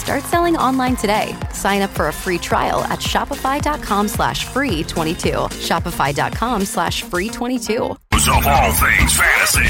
[0.00, 1.36] Start selling online today.
[1.52, 5.28] Sign up for a free trial at shopify.com slash free 22.
[5.60, 7.96] Shopify.com slash free 22.
[8.12, 9.66] Of all things fantasy.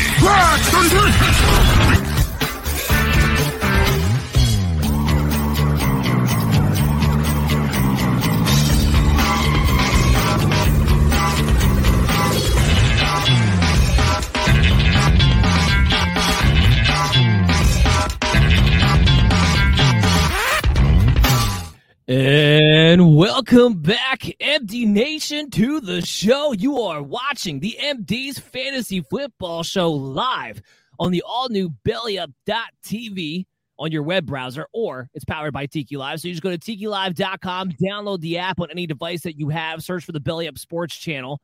[22.11, 26.51] And welcome back, MD Nation, to the show.
[26.51, 30.61] You are watching the MD's Fantasy Football Show live
[30.99, 33.47] on the all new bellyup.tv
[33.79, 36.21] on your web browser, or it's powered by Tiki Live.
[36.21, 39.85] So you just go to tikilive.com, download the app on any device that you have,
[39.85, 41.41] search for the Belly Up Sports channel.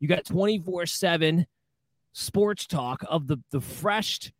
[0.00, 1.46] You got 24 7
[2.14, 4.32] sports talk of the, the fresh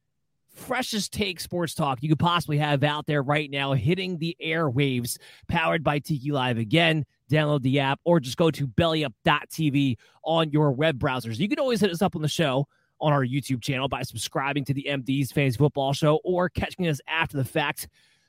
[0.58, 5.18] freshest take sports talk you could possibly have out there right now, hitting the airwaves,
[5.48, 6.58] powered by Tiki Live.
[6.58, 11.38] Again, download the app or just go to bellyup.tv on your web browsers.
[11.38, 12.66] You can always hit us up on the show
[13.00, 17.00] on our YouTube channel by subscribing to the MD's Fantasy Football Show or catching us
[17.06, 17.88] after the fact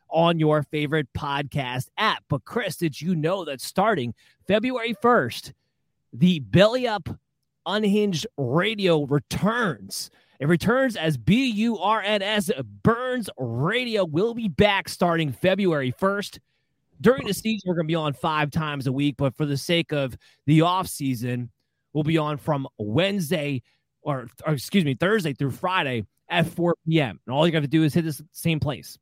[0.09, 2.23] on your favorite podcast app.
[2.29, 4.13] But, Chris, did you know that starting
[4.47, 5.53] February 1st,
[6.13, 7.09] the Belly Up
[7.65, 10.09] Unhinged Radio returns?
[10.39, 12.49] It returns as B U R N S
[12.83, 16.39] Burns Radio will be back starting February 1st.
[17.01, 19.57] During the season, we're going to be on five times a week, but for the
[19.57, 21.49] sake of the off season,
[21.93, 23.61] we'll be on from Wednesday
[24.01, 27.19] or, or excuse me, Thursday through Friday at 4 p.m.
[27.25, 28.97] And all you got to do is hit this same place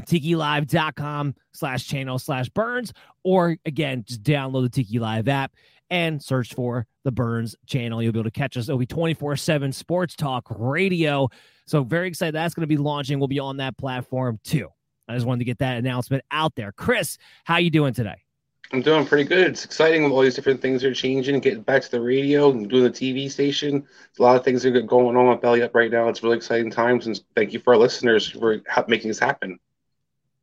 [0.00, 2.92] tikilive.com slash channel slash burns
[3.24, 5.52] or again just download the tiki live app
[5.90, 9.72] and search for the burns channel you'll be able to catch us it'll be 24-7
[9.72, 11.28] sports talk radio
[11.66, 14.68] so very excited that's going to be launching we'll be on that platform too
[15.08, 18.22] i just wanted to get that announcement out there chris how you doing today
[18.70, 19.46] I'm doing pretty good.
[19.46, 22.68] It's exciting with all these different things are changing, getting back to the radio and
[22.68, 23.80] doing the TV station.
[23.80, 26.08] There's a lot of things that are going on with Belly Up right now.
[26.08, 29.58] It's really exciting times, and thank you for our listeners for making this happen.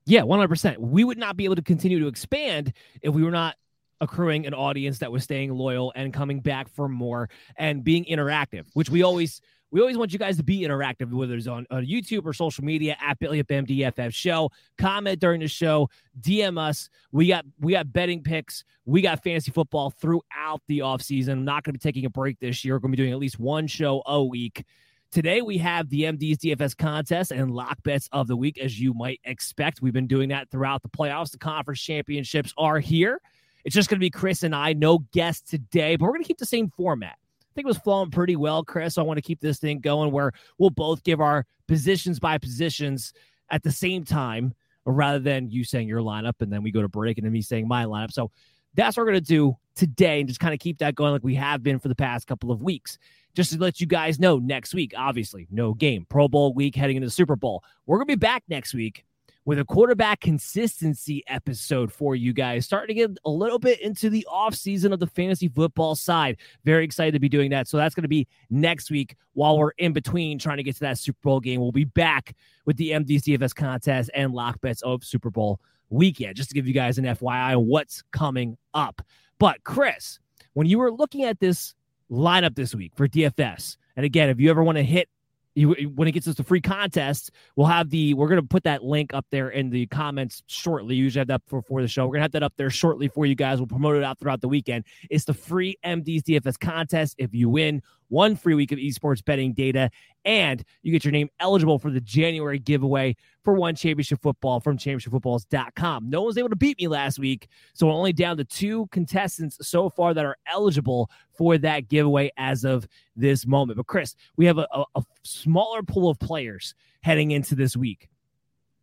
[0.08, 0.78] Yeah, 100%.
[0.80, 3.58] We would not be able to continue to expand if we were not
[4.02, 8.66] accruing an audience that was staying loyal and coming back for more and being interactive,
[8.74, 9.42] which we always
[9.72, 12.64] we always want you guys to be interactive, whether it's on, on YouTube or social
[12.64, 14.50] media at Belly Up MDFF show.
[14.78, 15.90] Comment during the show,
[16.22, 16.90] DM us.
[17.12, 18.64] We got we got betting picks.
[18.86, 21.30] We got fantasy football throughout the offseason.
[21.30, 22.76] I'm not going to be taking a break this year.
[22.76, 24.64] We're going to be doing at least one show a week.
[25.12, 28.94] Today we have the MD's DFS contest and lock bets of the week, as you
[28.94, 29.82] might expect.
[29.82, 31.32] We've been doing that throughout the playoffs.
[31.32, 33.20] The conference championships are here.
[33.66, 36.28] It's just going to be Chris and I, no guests today, but we're going to
[36.28, 37.18] keep the same format.
[37.42, 38.96] I think it was flowing pretty well, Chris.
[38.96, 42.38] So I want to keep this thing going where we'll both give our positions by
[42.38, 43.12] positions
[43.50, 44.53] at the same time,
[44.85, 47.41] rather than you saying your lineup and then we go to break and then me
[47.41, 48.12] saying my lineup.
[48.12, 48.29] So
[48.76, 51.23] that's what we're going to do today and just kind of keep that going like
[51.23, 53.00] we have been for the past couple of weeks.
[53.34, 56.97] Just to let you guys know, next week, obviously, no game, Pro Bowl week heading
[56.97, 57.64] into the Super Bowl.
[57.85, 59.03] We're going to be back next week
[59.46, 64.09] with a quarterback consistency episode for you guys, starting to get a little bit into
[64.09, 66.38] the off season of the fantasy football side.
[66.64, 67.68] Very excited to be doing that.
[67.68, 70.82] So that's going to be next week while we're in between trying to get to
[70.82, 71.62] that Super Bowl game.
[71.62, 76.36] We'll be back with the MD's DFS contest and lock bets of Super Bowl weekend,
[76.36, 79.02] just to give you guys an FYI what's coming up.
[79.38, 80.20] But Chris,
[80.53, 81.76] when you were looking at this
[82.12, 83.78] lineup this week for DFS.
[83.96, 85.09] And again, if you ever want to hit
[85.55, 88.84] you, when it gets us to free contests, we'll have the we're gonna put that
[88.84, 90.96] link up there in the comments shortly.
[90.96, 92.05] Usually have that for, for the show.
[92.05, 93.59] We're gonna have that up there shortly for you guys.
[93.59, 94.85] We'll promote it out throughout the weekend.
[95.09, 97.16] It's the free MD's DFS contest.
[97.17, 99.90] If you win one free week of esports betting data,
[100.23, 104.78] and you get your name eligible for the January giveaway for one championship football from
[104.78, 106.09] championshipfootballs.com.
[106.09, 109.57] No one's able to beat me last week, so we're only down to two contestants
[109.61, 113.78] so far that are eligible for that giveaway as of this moment.
[113.78, 118.09] But Chris, we have a, a, a smaller pool of players heading into this week.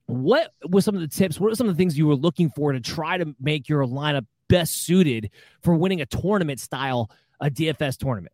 [0.07, 1.41] What was some of the tips?
[1.41, 3.85] What are some of the things you were looking for to try to make your
[3.85, 5.31] lineup best suited
[5.63, 7.11] for winning a tournament style,
[7.41, 8.33] a DFS tournament?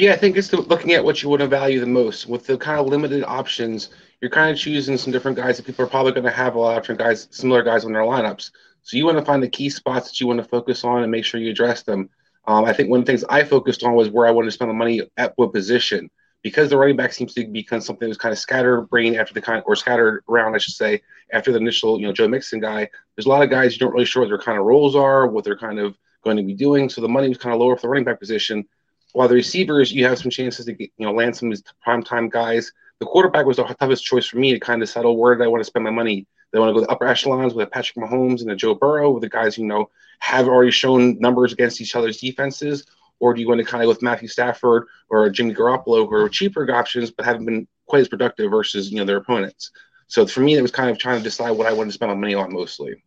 [0.00, 2.26] Yeah, I think it's looking at what you want to value the most.
[2.26, 3.90] With the kind of limited options,
[4.22, 6.58] you're kind of choosing some different guys that people are probably going to have a
[6.58, 8.50] lot of different guys, similar guys on their lineups.
[8.80, 11.12] So you want to find the key spots that you want to focus on and
[11.12, 12.08] make sure you address them.
[12.46, 14.52] Um, I think one of the things I focused on was where I wanted to
[14.52, 16.08] spend the money at what position.
[16.42, 19.34] Because the running back seems to become something that was kind of scattered brain after
[19.34, 22.60] the kind or scattered around, I should say, after the initial, you know, Joe Mixon
[22.60, 22.88] guy.
[23.16, 25.26] There's a lot of guys you don't really sure what their kind of roles are,
[25.26, 26.88] what they're kind of going to be doing.
[26.88, 28.66] So the money was kind of lower for the running back position.
[29.12, 31.64] While the receivers, you have some chances to get, you know, land some of these
[31.82, 32.72] prime time guys.
[33.00, 35.48] The quarterback was the toughest choice for me to kind of settle where did I
[35.48, 36.26] want to spend my money.
[36.52, 39.10] They want to go to the upper echelons with Patrick Mahomes and a Joe Burrow,
[39.10, 42.86] with the guys you know have already shown numbers against each other's defenses,
[43.20, 46.14] or do you want to kind of go with Matthew Stafford or Jimmy Garoppolo, who
[46.14, 49.70] are cheaper options but haven't been quite as productive versus you know their opponents?
[50.08, 52.10] So for me, it was kind of trying to decide what I wanted to spend
[52.10, 53.02] my money on mostly.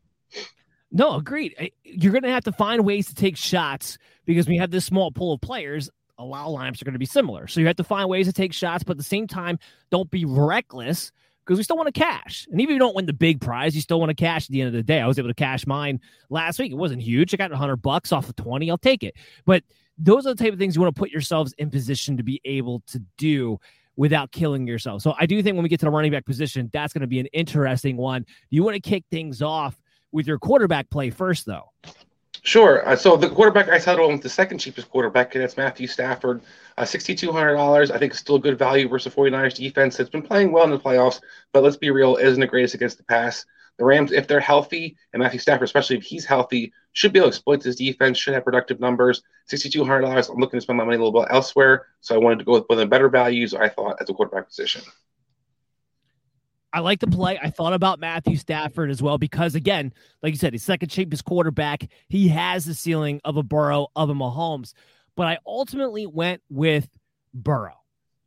[0.96, 1.72] No, agreed.
[1.84, 5.12] You're going to have to find ways to take shots because we have this small
[5.12, 7.48] pool of players, a lot of lineups are going to be similar.
[7.48, 9.58] So you have to find ways to take shots, but at the same time,
[9.90, 11.12] don't be reckless
[11.44, 12.48] because we still want to cash.
[12.52, 14.52] And even if you don't win the big prize, you still want to cash at
[14.52, 15.02] the end of the day.
[15.02, 16.00] I was able to cash mine
[16.30, 16.72] last week.
[16.72, 17.34] It wasn't huge.
[17.34, 18.70] I got 100 bucks off of 20.
[18.70, 19.16] I'll take it.
[19.46, 19.64] But
[19.98, 22.40] those are the type of things you want to put yourselves in position to be
[22.46, 23.60] able to do
[23.96, 25.02] without killing yourself.
[25.02, 27.08] So I do think when we get to the running back position, that's going to
[27.08, 28.26] be an interesting one.
[28.50, 29.80] You want to kick things off
[30.14, 31.72] with your quarterback play first, though.
[32.44, 32.86] Sure.
[32.88, 35.88] Uh, so the quarterback I settled on with the second cheapest quarterback, and that's Matthew
[35.88, 36.42] Stafford.
[36.78, 37.90] Uh, $6,200.
[37.90, 39.98] I think it's still a good value versus 49ers defense.
[40.00, 41.22] It's been playing well in the playoffs,
[41.54, 43.46] but let's be real, isn't the greatest against the pass.
[43.78, 47.30] The Rams, if they're healthy, and Matthew Stafford, especially if he's healthy, should be able
[47.30, 49.24] to exploit this defense, should have productive numbers.
[49.50, 50.30] $6,200.
[50.30, 52.52] I'm looking to spend my money a little bit elsewhere, so I wanted to go
[52.52, 54.82] with one of the better values, I thought, at the quarterback position.
[56.74, 57.40] I like the play.
[57.42, 59.94] I thought about Matthew Stafford as well because, again,
[60.24, 61.88] like you said, he's second cheapest quarterback.
[62.10, 64.74] He has the ceiling of a Burrow, of a Mahomes.
[65.16, 66.90] But I ultimately went with
[67.32, 67.78] Burrow.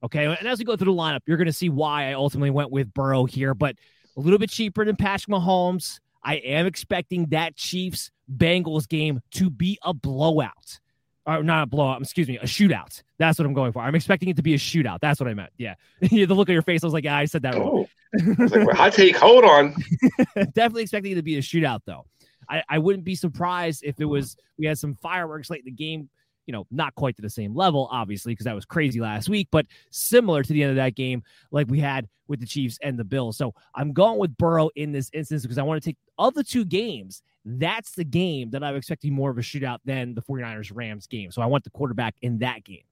[0.04, 0.26] Okay.
[0.26, 2.70] And as we go through the lineup, you're going to see why I ultimately went
[2.70, 3.74] with Burrow here, but
[4.16, 5.98] a little bit cheaper than Patrick Mahomes.
[6.22, 10.78] I am expecting that Chiefs Bengals game to be a blowout
[11.26, 13.02] or not a blowout, excuse me, a shootout.
[13.18, 13.82] That's what I'm going for.
[13.82, 15.00] I'm expecting it to be a shootout.
[15.00, 15.50] That's what I meant.
[15.58, 15.74] Yeah.
[16.00, 17.84] the look at your face, I was like, yeah, I said that wrong.
[17.84, 17.88] Oh.
[18.20, 18.34] Oh.
[18.38, 19.74] like, hot take, hold on.
[20.34, 22.04] Definitely expecting it to be a shootout, though.
[22.48, 25.70] I, I wouldn't be surprised if it was we had some fireworks late in the
[25.72, 26.08] game.
[26.46, 29.48] You know, not quite to the same level, obviously, because that was crazy last week,
[29.50, 32.96] but similar to the end of that game, like we had with the Chiefs and
[32.96, 33.36] the Bills.
[33.36, 36.44] So I'm going with Burrow in this instance because I want to take of the
[36.44, 40.72] two games that's the game that I'm expecting more of a shootout than the 49ers
[40.74, 41.30] Rams game.
[41.30, 42.82] So I want the quarterback in that game.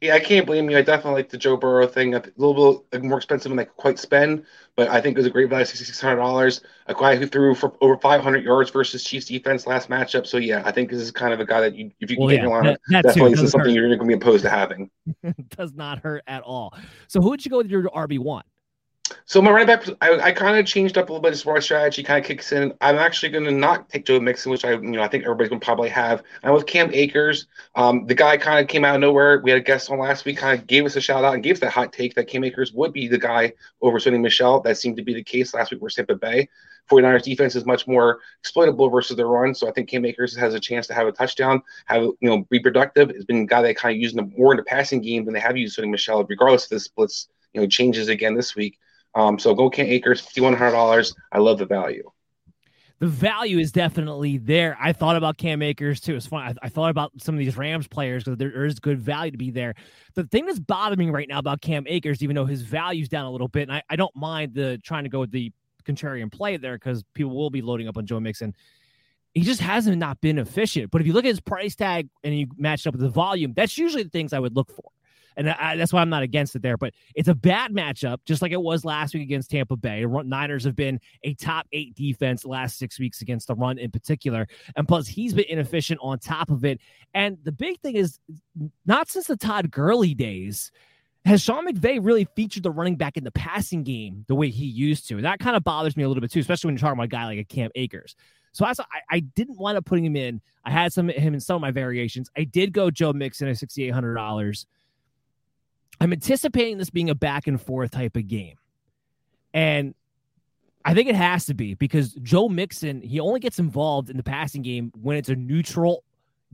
[0.00, 0.76] Yeah, I can't blame you.
[0.76, 2.14] I definitely like the Joe Burrow thing.
[2.14, 4.44] A little bit more expensive than I could quite spend,
[4.76, 6.60] but I think it was a great value, sixty six hundred dollars.
[6.88, 10.26] A guy who threw for over five hundred yards versus Chiefs defense last matchup.
[10.26, 12.26] So yeah, I think this is kind of a guy that you, if you can
[12.26, 13.76] well, get yeah, your lineup, that, definitely this is something hurt.
[13.76, 14.90] you're going to be opposed to having.
[15.56, 16.76] does not hurt at all.
[17.08, 18.44] So who would you go with your RB one?
[19.26, 21.56] So my running back, I, I kind of changed up a little bit as far
[21.56, 22.72] as strategy kind of kicks in.
[22.80, 25.50] I'm actually going to not take Joe Mixon, which I you know I think everybody's
[25.50, 26.22] going to probably have.
[26.42, 27.46] I with Cam Akers.
[27.74, 29.40] Um, the guy kind of came out of nowhere.
[29.42, 31.42] We had a guest on last week, kind of gave us a shout out and
[31.42, 34.60] gave us that hot take that Cam Akers would be the guy over Sony Michel.
[34.60, 36.48] That seemed to be the case last week for Tampa Bay.
[36.90, 39.54] 49ers defense is much more exploitable versus the run.
[39.54, 42.44] So I think Cam Akers has a chance to have a touchdown, have you know,
[42.50, 43.10] be productive.
[43.10, 45.40] It's been a guy that kind of the more in the passing game than they
[45.40, 48.78] have used Sony Michel, regardless of the splits, you know, changes again this week.
[49.14, 51.14] Um, so go one hundred dollars.
[51.32, 52.10] I love the value.
[53.00, 54.78] The value is definitely there.
[54.80, 56.14] I thought about Cam Akers too.
[56.14, 56.42] It's fun.
[56.42, 59.32] I, I thought about some of these Rams players because there, there is good value
[59.32, 59.74] to be there.
[60.14, 63.26] The thing that's bothering me right now about Cam Akers, even though his value's down
[63.26, 65.52] a little bit, and I, I don't mind the trying to go with the
[65.84, 68.54] contrarian play there because people will be loading up on Joe Mixon.
[69.34, 70.90] He just hasn't not been efficient.
[70.90, 73.08] But if you look at his price tag and you match it up with the
[73.08, 74.90] volume, that's usually the things I would look for.
[75.36, 76.76] And I, that's why I'm not against it there.
[76.76, 80.04] But it's a bad matchup, just like it was last week against Tampa Bay.
[80.04, 83.90] Niners have been a top eight defense the last six weeks against the run in
[83.90, 86.80] particular, and plus he's been inefficient on top of it.
[87.14, 88.18] And the big thing is,
[88.86, 90.70] not since the Todd Gurley days
[91.24, 94.66] has Sean McVay really featured the running back in the passing game the way he
[94.66, 95.22] used to?
[95.22, 97.08] That kind of bothers me a little bit too, especially when you're talking about a
[97.08, 98.14] guy like a Cam Akers.
[98.52, 98.72] So I,
[99.10, 100.40] I didn't wind up putting him in.
[100.64, 102.30] I had some him in some of my variations.
[102.36, 104.66] I did go Joe Mixon at sixty eight hundred dollars.
[106.00, 108.56] I'm anticipating this being a back and forth type of game,
[109.52, 109.94] and
[110.84, 114.22] I think it has to be because Joe Mixon he only gets involved in the
[114.22, 116.04] passing game when it's a neutral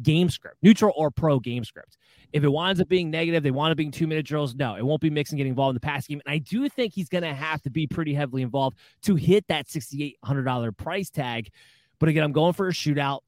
[0.02, 1.97] game script, neutral or pro game script.
[2.32, 4.54] If it winds up being negative, they want to being two minute drills.
[4.54, 6.23] No, it won't be Mixon getting involved in the pass game.
[6.25, 9.47] And I do think he's going to have to be pretty heavily involved to hit
[9.49, 11.50] that $6,800 price tag.
[11.99, 13.20] But again, I'm going for a shootout.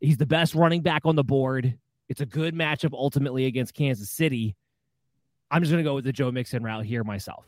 [0.00, 1.78] He's the best running back on the board.
[2.08, 4.56] It's a good matchup ultimately against Kansas City.
[5.50, 7.46] I'm just going to go with the Joe Mixon route here myself.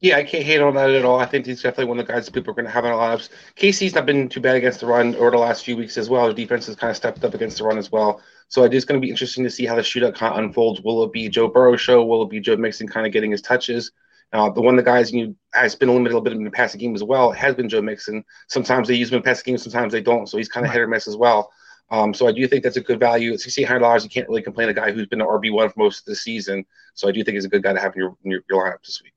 [0.00, 1.20] Yeah, I can't hate on that at all.
[1.20, 2.90] I think he's definitely one of the guys that people are going to have in
[2.90, 3.28] a lot of.
[3.54, 6.26] KC's not been too bad against the run over the last few weeks as well.
[6.26, 8.20] The defense has kind of stepped up against the run as well.
[8.48, 10.80] So it is going to be interesting to see how the shootout kind of unfolds.
[10.80, 12.04] Will it be Joe Burrow show?
[12.04, 13.92] Will it be Joe Mixon kind of getting his touches?
[14.32, 16.80] Uh, the one the guys you has been limited a little bit in the passing
[16.80, 18.24] game as well has been Joe Mixon.
[18.48, 20.26] Sometimes they use him in passing game, sometimes they don't.
[20.26, 21.52] So he's kind of hit or miss as well.
[21.92, 23.34] Um, so I do think that's a good value.
[23.34, 24.68] At sixty eight hundred dollars, you can't really complain.
[24.70, 26.64] A guy who's been the RB one for most of the season.
[26.94, 28.64] So I do think he's a good guy to have in your, in your, your
[28.64, 29.12] lineup this week.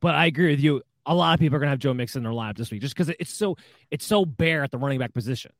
[0.00, 0.82] But I agree with you.
[1.04, 2.80] A lot of people are going to have Joe Mixon in their lineup this week
[2.80, 3.56] just because it's so
[3.90, 5.52] it's so bare at the running back position.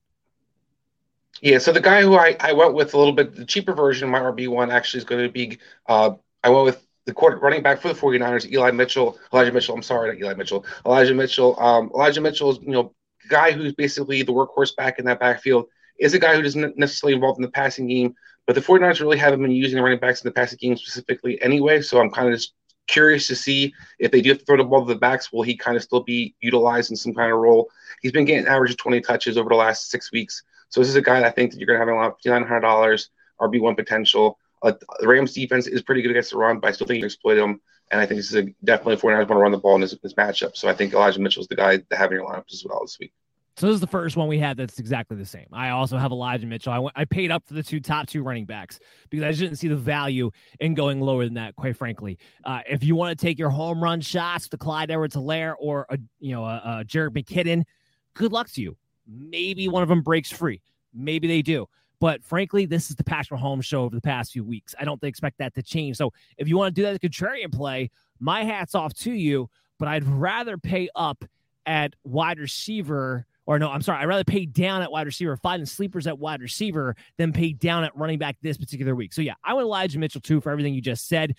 [1.43, 4.09] Yeah, so the guy who I, I went with a little bit the cheaper version
[4.09, 7.39] of my RB one actually is going to be uh, I went with the quarter
[7.39, 9.75] running back for the 49ers, Eli Mitchell, Elijah Mitchell.
[9.75, 11.59] I'm sorry, not Eli Mitchell, Elijah Mitchell.
[11.61, 12.93] Um, Elijah Mitchell is, you know,
[13.29, 15.67] guy who's basically the workhorse back in that backfield,
[15.99, 18.15] is a guy who doesn't necessarily involved in the passing game,
[18.47, 21.41] but the 49ers really haven't been using the running backs in the passing game specifically
[21.43, 21.81] anyway.
[21.83, 22.55] So I'm kind of just
[22.87, 25.43] curious to see if they do have to throw the ball to the backs, will
[25.43, 27.69] he kind of still be utilized in some kind of role?
[28.03, 30.43] He's been getting average of 20 touches over the last six weeks.
[30.69, 32.13] So this is a guy that I think that you're going to have a lot
[32.13, 33.09] of $5,900
[33.41, 34.39] RB1 potential.
[34.63, 37.05] Uh, the Rams defense is pretty good against the run, but I still think you
[37.05, 37.61] exploit them.
[37.91, 39.95] And I think this is a, definitely 49ers want to run the ball in this,
[40.03, 40.57] this matchup.
[40.57, 42.81] So I think Elijah Mitchell is the guy to have in your lineup as well
[42.83, 43.13] this week.
[43.59, 45.47] So this is the first one we had that's exactly the same.
[45.51, 46.75] I also have Elijah Mitchell.
[46.75, 49.57] I, went, I paid up for the two top two running backs because I didn't
[49.57, 51.57] see the value in going lower than that.
[51.57, 55.55] Quite frankly, uh, if you want to take your home run shots to Clyde Edwards-Helaire
[55.59, 57.65] or a you know a, a Jerick McKinnon,
[58.13, 58.77] good luck to you.
[59.09, 60.61] Maybe one of them breaks free.
[60.93, 61.67] Maybe they do.
[61.99, 64.75] But frankly, this is the Patrick Mahomes show over the past few weeks.
[64.79, 65.97] I don't expect that to change.
[65.97, 69.49] So if you want to do that contrarian play, my hat's off to you.
[69.79, 71.25] But I'd rather pay up
[71.65, 75.67] at wide receiver or no, I'm sorry, I'd rather pay down at wide receiver, finding
[75.67, 79.13] sleepers at wide receiver than pay down at running back this particular week.
[79.13, 81.37] So yeah, I went Elijah Mitchell too for everything you just said.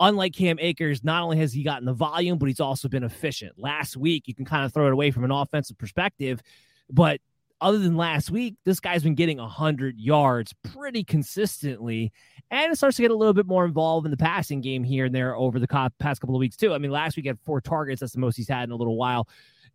[0.00, 3.54] Unlike Cam Akers, not only has he gotten the volume, but he's also been efficient.
[3.58, 6.40] Last week, you can kind of throw it away from an offensive perspective,
[6.88, 7.20] but
[7.60, 12.12] other than last week, this guy's been getting 100 yards pretty consistently.
[12.52, 15.06] And it starts to get a little bit more involved in the passing game here
[15.06, 16.72] and there over the past couple of weeks, too.
[16.72, 18.00] I mean, last week had four targets.
[18.00, 19.28] That's the most he's had in a little while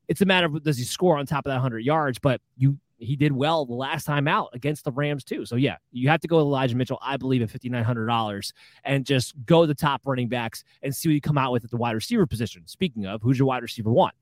[0.07, 2.77] it's a matter of does he score on top of that 100 yards, but you
[3.03, 5.45] he did well the last time out against the Rams too.
[5.45, 8.07] So yeah, you have to go with Elijah Mitchell, I believe, at fifty nine hundred
[8.07, 11.63] dollars, and just go the top running backs and see what you come out with
[11.63, 12.63] at the wide receiver position.
[12.65, 14.13] Speaking of, who's your wide receiver one?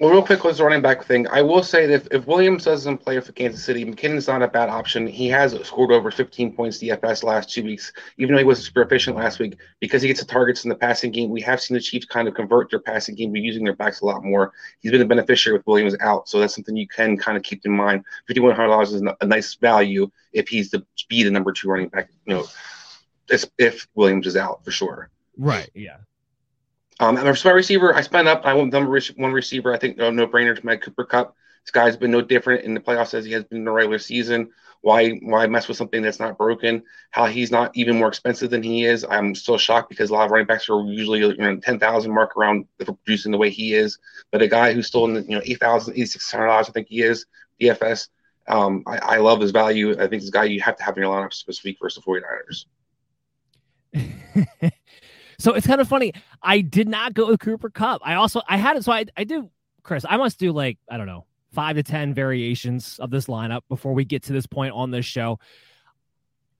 [0.00, 1.28] Well, real quick was running back thing.
[1.28, 4.48] I will say that if, if Williams doesn't play for Kansas City, McKinnon's not a
[4.48, 5.06] bad option.
[5.06, 8.82] He has scored over 15 points DFS last two weeks, even though he wasn't super
[8.82, 11.30] efficient last week because he gets the targets in the passing game.
[11.30, 14.00] We have seen the Chiefs kind of convert their passing game by using their backs
[14.00, 14.52] a lot more.
[14.80, 17.64] He's been a beneficiary with Williams out, so that's something you can kind of keep
[17.64, 18.04] in mind.
[18.28, 22.08] $5,100 is a nice value if he's the be the number two running back.
[22.26, 22.44] You know,
[23.58, 25.10] if Williams is out for sure.
[25.36, 25.70] Right.
[25.74, 25.98] Yeah.
[27.02, 28.42] Um, and for my receiver, I spent up.
[28.44, 29.74] I went number one receiver.
[29.74, 31.34] I think no, no brainer to my Cooper Kupp.
[31.64, 33.98] This guy's been no different in the playoffs as he has been in the regular
[33.98, 34.50] season.
[34.82, 36.84] Why why mess with something that's not broken?
[37.10, 39.04] How he's not even more expensive than he is.
[39.04, 42.14] I'm still shocked because a lot of running backs are usually you know, ten thousand
[42.14, 43.98] mark around for producing the way he is.
[44.30, 46.68] But a guy who's still in the you know eight thousand, eighty six hundred dollars,
[46.68, 47.26] I think he is
[47.60, 48.10] DFS.
[48.46, 49.92] Um, I, I, love his value.
[49.92, 52.64] I think this guy you have to have in your lineup this week versus the
[53.94, 54.72] 49ers.
[55.42, 56.12] So it's kind of funny.
[56.40, 58.00] I did not go with Cooper Kupp.
[58.04, 58.84] I also I had it.
[58.84, 59.50] So I I do,
[59.82, 60.06] Chris.
[60.08, 63.92] I must do like I don't know five to ten variations of this lineup before
[63.92, 65.40] we get to this point on this show.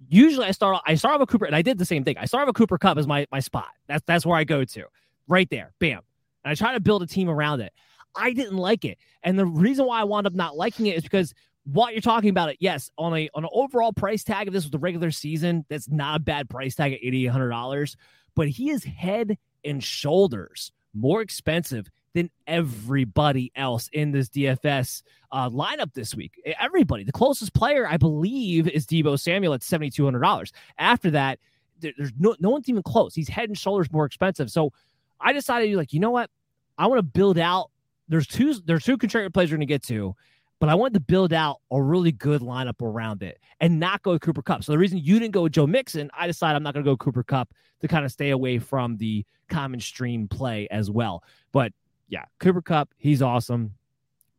[0.08, 2.18] Usually I start I start with Cooper, and I did the same thing.
[2.18, 3.68] I start with Cooper Kupp as my my spot.
[3.86, 4.86] That's that's where I go to,
[5.28, 6.00] right there, bam.
[6.44, 7.72] And I try to build a team around it.
[8.16, 11.04] I didn't like it, and the reason why I wound up not liking it is
[11.04, 11.34] because
[11.64, 14.64] while you're talking about it, yes, on a on an overall price tag of this
[14.64, 17.96] with the regular season, that's not a bad price tag at eighty hundred dollars.
[18.34, 25.48] But he is head and shoulders more expensive than everybody else in this DFS uh,
[25.48, 26.40] lineup this week.
[26.60, 30.52] Everybody, the closest player, I believe, is Deebo Samuel at seventy two hundred dollars.
[30.78, 31.38] After that,
[31.80, 33.14] there, there's no no one's even close.
[33.14, 34.50] He's head and shoulders more expensive.
[34.50, 34.72] So
[35.20, 36.30] I decided, like, you know what?
[36.78, 37.70] I want to build out.
[38.08, 38.54] There's two.
[38.64, 40.14] There's two contrarian plays we're going to get to
[40.62, 44.12] but I wanted to build out a really good lineup around it and not go
[44.12, 44.62] with Cooper Kupp.
[44.62, 46.88] So the reason you didn't go with Joe Mixon, I decided I'm not going to
[46.88, 51.24] go Cooper Kupp to kind of stay away from the common stream play as well.
[51.50, 51.72] But
[52.06, 53.74] yeah, Cooper Kupp, he's awesome.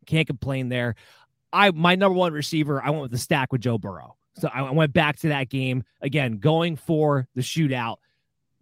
[0.06, 0.94] Can't complain there.
[1.52, 4.16] I my number one receiver, I went with the stack with Joe Burrow.
[4.38, 7.96] So I went back to that game again, going for the shootout.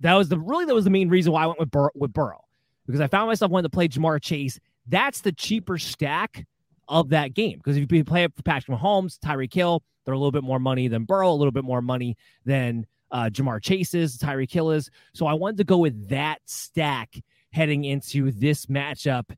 [0.01, 2.13] That was the really that was the main reason why I went with Bur- with
[2.13, 2.43] Burrow
[2.87, 4.59] because I found myself wanting to play Ja'Marr Chase.
[4.89, 6.45] That's the cheaper stack
[6.93, 7.59] of that game.
[7.59, 10.61] Because if you play it for Patrick Mahomes, Tyreek Hill, they're a little bit more
[10.61, 14.91] money than Burrow, a little bit more money than uh, Ja'Marr Chase's, Tyreek Hill is.
[15.15, 17.17] So I wanted to go with that stack
[17.51, 19.35] heading into this matchup.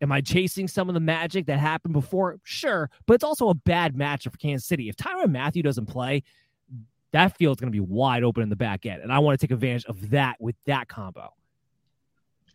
[0.00, 2.38] Am I chasing some of the magic that happened before?
[2.42, 4.88] Sure, but it's also a bad matchup for Kansas City.
[4.88, 6.22] If Tyrann Mathieu doesn't play,
[7.12, 9.46] that field's going to be wide open in the back end, and I want to
[9.46, 11.32] take advantage of that with that combo.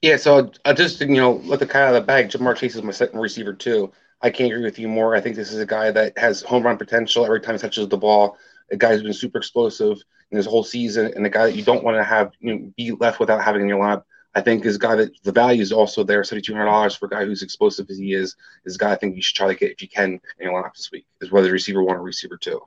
[0.02, 2.30] Yeah, so I just you know let the cat out of the bag.
[2.30, 3.92] Ja'Marr Chase is my second receiver too.
[4.24, 5.16] I can't agree with you more.
[5.16, 7.90] I think this is a guy that has home run potential every time he touches
[7.90, 8.38] the ball.
[8.72, 10.02] A guy who's been super explosive
[10.32, 12.74] in his whole season, and a guy that you don't want to have you know,
[12.78, 14.04] be left without having in your lineup.
[14.34, 16.96] I think is a guy that the value is also there, seventy two hundred dollars
[16.96, 18.36] for a guy who's explosive as he is.
[18.66, 20.54] Is a guy I think you should try to get if you can in your
[20.54, 21.06] lineup this week.
[21.22, 22.62] Is whether receiver one or receiver two.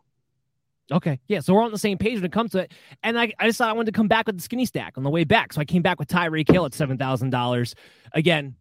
[0.92, 1.18] Okay.
[1.26, 1.40] Yeah.
[1.40, 2.72] So we're on the same page when it comes to it.
[3.02, 5.10] And I, I decided I wanted to come back with the skinny stack on the
[5.10, 5.52] way back.
[5.52, 7.74] So I came back with Tyreek Hill at $7,000.
[8.12, 8.54] Again,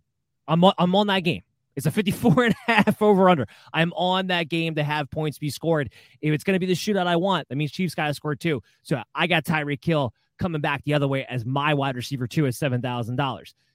[0.48, 1.44] I'm, I'm on that game.
[1.76, 3.48] It's a 54 and a half over under.
[3.74, 5.92] I'm on that game to have points be scored.
[6.22, 8.36] If it's going to be the shootout I want, that means Chiefs got to score
[8.36, 8.62] too.
[8.82, 12.46] So I got Tyreek Hill coming back the other way as my wide receiver two
[12.46, 13.54] at $7,000.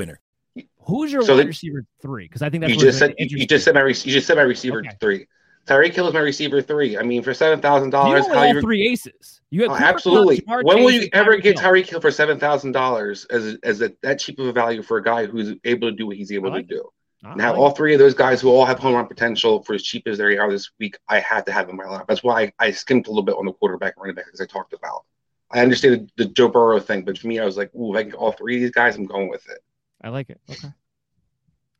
[0.00, 0.20] winner.
[0.86, 2.24] Who's your so wide receiver three?
[2.24, 4.42] Because I think that's you just said you just said my you just said my
[4.42, 4.96] receiver okay.
[5.00, 5.26] three.
[5.66, 6.98] Tyreek Hill is my receiver three.
[6.98, 9.40] I mean, for seven thousand dollars, how you three aces?
[9.50, 10.42] You oh, absolutely.
[10.46, 14.18] when will you ever get Tyreek Hill for seven thousand dollars as as a, that
[14.18, 16.66] cheap of a value for a guy who's able to do what he's able like
[16.66, 16.88] to do?
[17.22, 19.74] I now, like all three of those guys who all have home run potential for
[19.74, 22.06] as cheap as they are this week, I had to have in my lineup.
[22.08, 24.40] That's why I, I skimmed a little bit on the quarterback and running back as
[24.40, 25.04] I talked about.
[25.50, 27.98] I understand the, the Joe Burrow thing, but for me, I was like, "Ooh, if
[27.98, 29.58] I can get all three of these guys, I'm going with it."
[30.02, 30.40] I like it.
[30.50, 30.68] Okay.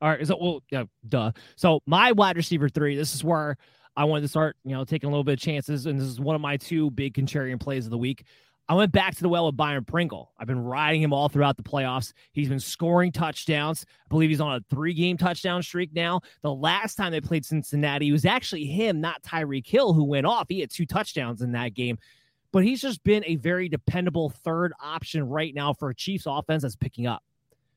[0.02, 0.26] All right.
[0.26, 1.32] So, well, yeah, duh.
[1.56, 3.56] So, my wide receiver three, this is where
[3.96, 5.86] I wanted to start, you know, taking a little bit of chances.
[5.86, 8.24] And this is one of my two big contrarian plays of the week.
[8.70, 10.32] I went back to the well with Byron Pringle.
[10.38, 12.12] I've been riding him all throughout the playoffs.
[12.30, 13.84] He's been scoring touchdowns.
[13.88, 16.20] I believe he's on a three game touchdown streak now.
[16.42, 20.24] The last time they played Cincinnati, it was actually him, not Tyreek Hill, who went
[20.24, 20.46] off.
[20.48, 21.98] He had two touchdowns in that game.
[22.52, 26.62] But he's just been a very dependable third option right now for a Chiefs offense
[26.62, 27.24] that's picking up.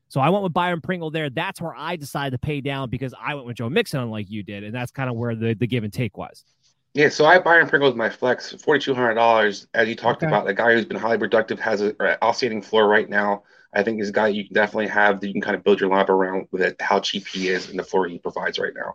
[0.08, 1.30] So I went with Byron Pringle there.
[1.30, 4.42] That's where I decided to pay down because I went with Joe Mixon, unlike you
[4.42, 6.44] did, and that's kind of where the, the give and take was.
[6.92, 9.66] Yeah, so I Byron Pringle with my flex, forty two hundred dollars.
[9.74, 10.28] As you talked okay.
[10.28, 13.42] about, a guy who's been highly productive has an oscillating floor right now.
[13.72, 15.80] I think is a guy you can definitely have that you can kind of build
[15.80, 18.72] your lineup around with it, how cheap he is and the floor he provides right
[18.76, 18.94] now.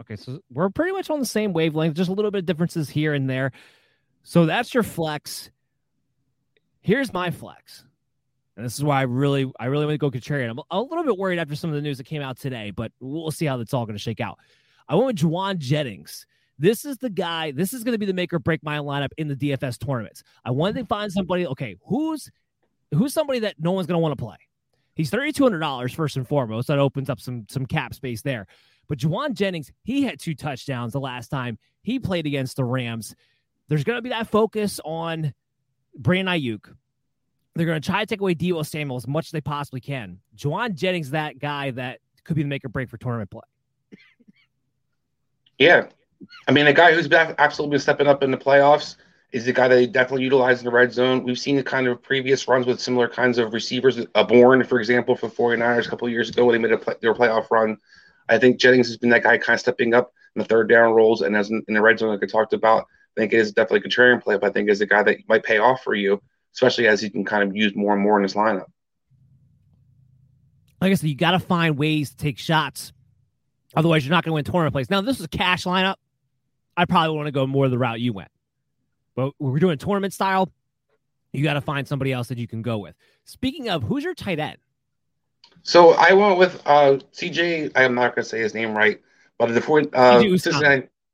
[0.00, 2.90] Okay, so we're pretty much on the same wavelength, just a little bit of differences
[2.90, 3.52] here and there.
[4.24, 5.50] So that's your flex.
[6.80, 7.84] Here's my flex.
[8.58, 10.50] And this is why I really, I really want to go contrarian.
[10.50, 12.90] I'm a little bit worried after some of the news that came out today, but
[12.98, 14.36] we'll see how that's all going to shake out.
[14.88, 16.26] I went with Jauan Jennings.
[16.58, 17.52] This is the guy.
[17.52, 20.24] This is going to be the make or break my lineup in the DFS tournaments.
[20.44, 21.46] I wanted to find somebody.
[21.46, 22.32] Okay, who's
[22.92, 24.38] who's somebody that no one's going to want to play.
[24.96, 26.66] He's thirty two hundred dollars first and foremost.
[26.66, 28.48] That opens up some some cap space there.
[28.88, 33.14] But Jauan Jennings, he had two touchdowns the last time he played against the Rams.
[33.68, 35.32] There's going to be that focus on
[35.96, 36.74] Brandon Aiyuk.
[37.58, 40.20] They're going to try to take away Deebo Samuel as much as they possibly can.
[40.36, 43.42] Jauan Jennings, that guy that could be the make or break for tournament play.
[45.58, 45.88] Yeah.
[46.46, 48.94] I mean, a guy who's absolutely stepping up in the playoffs
[49.32, 51.24] is the guy that they definitely utilize in the red zone.
[51.24, 53.98] We've seen the kind of previous runs with similar kinds of receivers.
[54.14, 56.94] A Bourne, for example, for 49ers a couple years ago when they made a play,
[57.02, 57.76] their playoff run.
[58.28, 60.94] I think Jennings has been that guy kind of stepping up in the third down
[60.94, 62.86] roles and as in, in the red zone, like I talked about.
[63.16, 65.16] I think it is definitely a contrarian play, but I think is a guy that
[65.28, 66.22] might pay off for you,
[66.54, 68.66] especially as he can kind of use more and more in his lineup.
[70.80, 72.92] Like I said, you got to find ways to take shots.
[73.74, 74.90] Otherwise, you're not going to win tournament plays.
[74.90, 75.96] Now, this is a cash lineup.
[76.76, 78.30] I probably want to go more the route you went.
[79.16, 80.50] But we're doing tournament style.
[81.32, 82.94] You got to find somebody else that you can go with.
[83.24, 84.58] Speaking of, who's your tight end?
[85.62, 87.72] So I went with uh, CJ.
[87.74, 89.00] I'm not going to say his name right,
[89.38, 89.90] but the point.
[89.92, 90.20] Uh,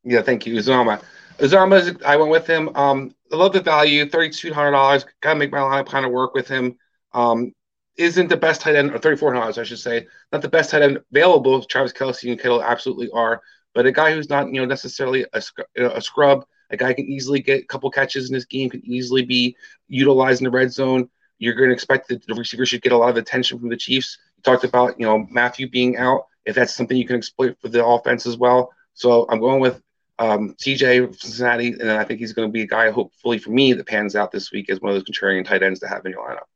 [0.04, 1.02] yeah, thank you, Uzomah.
[1.38, 2.70] Uzomah, I went with him.
[2.74, 5.04] Um, I love the value, thirty-two hundred dollars.
[5.20, 6.76] Got to make my lineup kind of work with him.
[7.12, 7.52] Um,
[7.96, 10.70] isn't the best tight end, or thirty-four hundred dollars, I should say, not the best
[10.70, 11.62] tight end available.
[11.64, 13.42] Travis Kelce and Kittle absolutely are,
[13.74, 15.42] but a guy who's not, you know, necessarily a,
[15.76, 16.44] a scrub.
[16.70, 19.56] A guy can easily get a couple catches in this game, can easily be
[19.88, 21.08] utilized in the red zone.
[21.38, 23.76] You're going to expect that the receiver should get a lot of attention from the
[23.76, 24.18] Chiefs.
[24.36, 26.26] You talked about, you know, Mathieu being out.
[26.46, 28.72] If that's something you can exploit for the offense as well.
[28.94, 29.82] So I'm going with
[30.18, 33.50] um, CJ Cincinnati, and then I think he's going to be a guy, hopefully for
[33.50, 36.04] me, that pans out this week as one of those contrarian tight ends to have
[36.06, 36.46] in your lineup.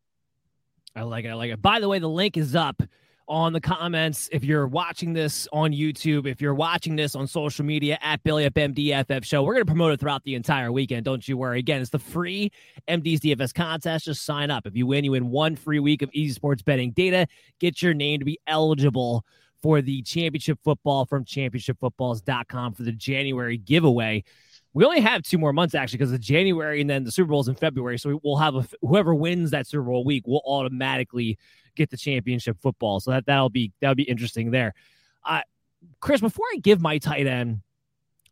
[0.95, 1.29] I like it.
[1.29, 1.63] I like it.
[1.63, 2.83] By the way, the link is up
[3.29, 4.29] on the comments.
[4.33, 8.47] If you're watching this on YouTube, if you're watching this on social media at Belly
[8.47, 11.05] Up MDFF Show, we're going to promote it throughout the entire weekend.
[11.05, 11.59] Don't you worry.
[11.59, 12.51] Again, it's the free
[12.89, 14.07] MD's DFS contest.
[14.07, 14.67] Just sign up.
[14.67, 17.27] If you win, you win one free week of easy sports betting data.
[17.61, 19.25] Get your name to be eligible
[19.63, 24.25] for the championship football from championshipfootballs.com for the January giveaway.
[24.75, 27.49] We only have two more months actually because of January and then the Super Bowl's
[27.49, 27.99] in February.
[27.99, 31.39] So we'll have a, whoever wins that Super Bowl week will automatically
[31.75, 33.01] get the championship football.
[33.01, 34.75] So that that'll be that'll be interesting there.
[35.25, 35.41] Uh,
[36.01, 37.61] Chris, before I give my tight end,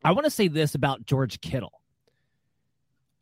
[0.05, 1.81] I want to say this about George Kittle.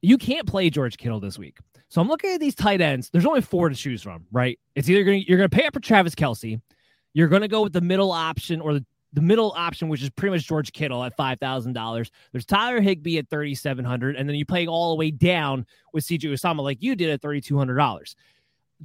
[0.02, 1.58] You can't play George Kittle this week.
[1.88, 3.08] So I'm looking at these tight ends.
[3.10, 4.58] There's only four to choose from, right?
[4.74, 6.60] It's either gonna, you're going to pay up for Travis Kelce,
[7.14, 10.11] you're going to go with the middle option or the, the middle option, which is
[10.11, 12.11] pretty much George Kittle at five thousand dollars.
[12.33, 15.64] There's Tyler Higbee at thirty seven hundred, and then you play all the way down
[15.92, 18.16] with CJ Uzomah like you did at thirty two hundred dollars.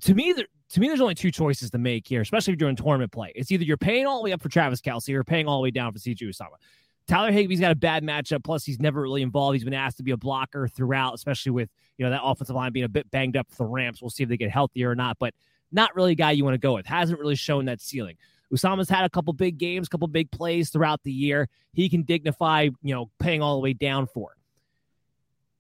[0.02, 2.68] To me, there, to me, there's only two choices to make here, especially if you're
[2.68, 3.32] doing tournament play.
[3.36, 5.63] It's either you're paying all the way up for Travis Kelce or paying all the
[5.63, 6.60] way down for CJ Uzomah.
[7.08, 8.44] Tyler Higbee's got a bad matchup.
[8.44, 9.56] Plus, he's never really involved.
[9.56, 12.72] He's been asked to be a blocker throughout, especially with you know that offensive line
[12.72, 14.00] being a bit banged up for the Rams.
[14.00, 15.34] We'll see if they get healthier or not, but
[15.71, 16.86] not really a guy you want to go with.
[16.86, 18.17] Hasn't really shown that ceiling.
[18.51, 21.47] Uzomah's had a couple big games, a couple big plays throughout the year.
[21.73, 24.36] He can dignify, you know, paying all the way down for.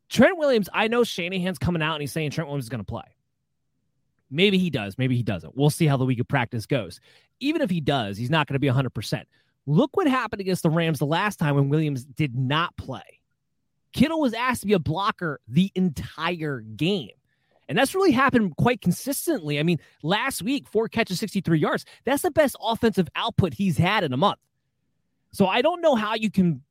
[0.09, 2.85] Trent Williams, I know Shanahan's coming out and he's saying Trent Williams is going to
[2.85, 3.03] play.
[4.31, 5.55] Maybe he does, maybe he doesn't.
[5.55, 6.99] We'll see how the week of practice goes.
[7.39, 9.23] Even if he does, he's not going to be 100%.
[9.65, 13.21] Look what happened against the Rams the last time when Williams did not play.
[13.93, 17.09] Kittle was asked to be a blocker the entire game.
[17.69, 19.59] And that's really happened quite consistently.
[19.59, 21.85] I mean, last week, four catches, 63 yards.
[22.03, 24.39] That's the best offensive output he's had in a month.
[25.31, 26.63] So I don't know how you can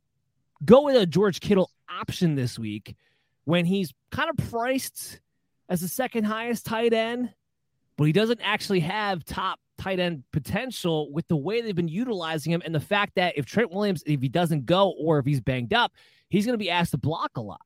[0.65, 2.97] go with a George Kittle option this week
[3.45, 5.21] when he's kind of priced
[5.69, 7.33] as the second highest tight end,
[7.97, 12.53] but he doesn't actually have top tight end potential with the way they've been utilizing
[12.53, 15.41] him and the fact that if Trent Williams, if he doesn't go or if he's
[15.41, 15.93] banged up,
[16.29, 17.61] he's going to be asked to block a lot.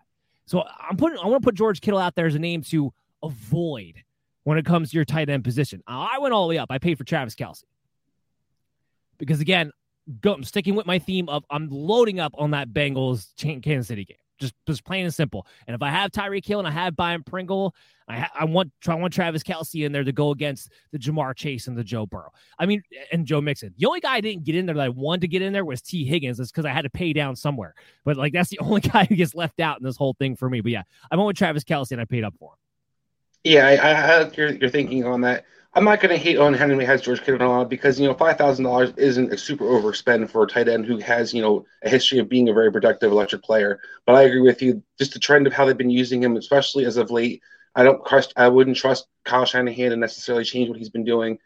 [0.45, 2.93] So I'm putting, I want to put George Kittle out there as a name to
[3.23, 4.03] avoid
[4.45, 5.83] when it comes to your tight end position.
[5.87, 6.71] I went all the way up.
[6.71, 7.65] I paid for Travis Kelce
[9.19, 9.73] Because again,
[10.21, 14.05] go, I'm sticking with my theme of I'm loading up on that Bengals Kansas City
[14.05, 14.17] game.
[14.39, 15.47] Just, just plain and simple.
[15.69, 17.77] And if I have Tyreek Hill and I have Byron Pringle,
[18.09, 21.37] I, ha- I want I want Travis Kelce in there to go against the Ja'Marr
[21.37, 22.33] Chase and the Joe Burrow.
[22.59, 22.83] I mean,
[23.13, 23.73] and Joe Mixon.
[23.79, 25.65] The only guy I didn't get in there that I wanted to get in there
[25.65, 26.41] was Tee Higgins.
[26.41, 27.75] It's because I had to pay down somewhere.
[28.05, 30.51] But like that's the only guy who gets left out in this whole thing for
[30.51, 30.61] me.
[30.61, 32.59] But yeah, I went with Travis Kelce and I paid up for him.
[33.45, 35.45] Yeah, I, I, I your, your thinking on that.
[35.75, 38.67] I'm not going to hate on Henry has George Kittle because you know five thousand
[38.67, 42.19] dollars isn't a super overspend for a tight end who has you know a history
[42.19, 43.81] of being a very productive electric player.
[44.07, 44.83] But I agree with you.
[44.99, 47.43] Just the trend of how they've been using him, especially as of late.
[47.75, 48.35] I don't trust.
[48.37, 51.39] I wouldn't trust Kyle Shanahan to necessarily change what he's been doing.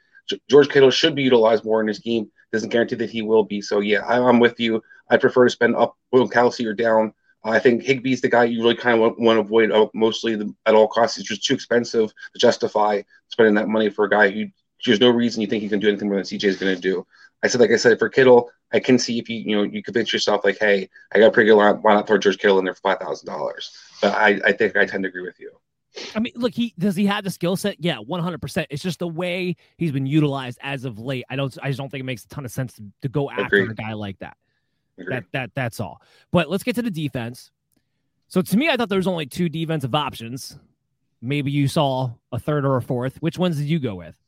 [0.51, 2.31] George Kittle should be utilized more in his game.
[2.53, 3.61] Doesn't guarantee that he will be.
[3.61, 4.83] So yeah, I'm with you.
[5.09, 7.13] I prefer to spend up on Kelce or down
[7.51, 10.35] I think Higbee's the guy you really kind of want, want to avoid uh, mostly
[10.37, 11.19] the, at all costs.
[11.19, 14.47] It's just too expensive to justify spending that money for a guy who
[14.85, 16.81] there's no reason you think he can do anything more than CJ is going to
[16.81, 17.07] do.
[17.43, 19.83] I said, like I said, for Kittle, I can see if you you know you
[19.83, 21.77] convince yourself like, hey, I got a pretty good line.
[21.77, 23.71] Why not throw George Kittle in there for five thousand dollars?
[24.01, 25.53] But I, I think I tend to agree with you.
[26.15, 27.77] I mean, look, he does he have the skill set?
[27.79, 28.69] Yeah, one hundred percent.
[28.71, 31.25] It's just the way he's been utilized as of late.
[31.31, 33.31] I don't, I just don't think it makes a ton of sense to, to go
[33.31, 33.71] after Agreed.
[33.71, 34.37] a guy like that.
[34.99, 35.15] Agreed.
[35.15, 36.01] That that that's all.
[36.33, 37.51] But let's get to the defense.
[38.29, 40.59] So to me, I thought there was only two defensive options.
[41.23, 43.17] Maybe you saw a third or a fourth.
[43.23, 44.21] Which ones did you go with?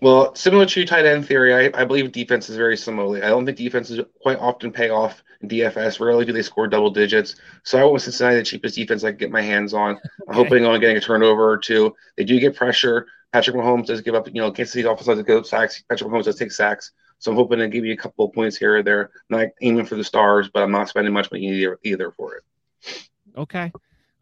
[0.00, 3.22] Well, similar to tight end theory, I, I believe defense is very similarly.
[3.22, 6.00] I don't think defenses quite often pay off in DFS.
[6.00, 7.36] Rarely do they score double digits.
[7.64, 10.00] So I went with Cincinnati, the cheapest defense I could get my hands on.
[10.28, 11.94] I'm hoping on getting a turnover or two.
[12.16, 13.06] They do get pressure.
[13.32, 15.84] Patrick Mahomes does give up, you know, Kansas City offense does give up sacks.
[15.88, 16.92] Patrick Mahomes does take sacks.
[17.20, 19.10] So I'm hoping to give you a couple of points here or there.
[19.28, 23.08] Not aiming for the stars, but I'm not spending much money either, either for it.
[23.36, 23.70] Okay.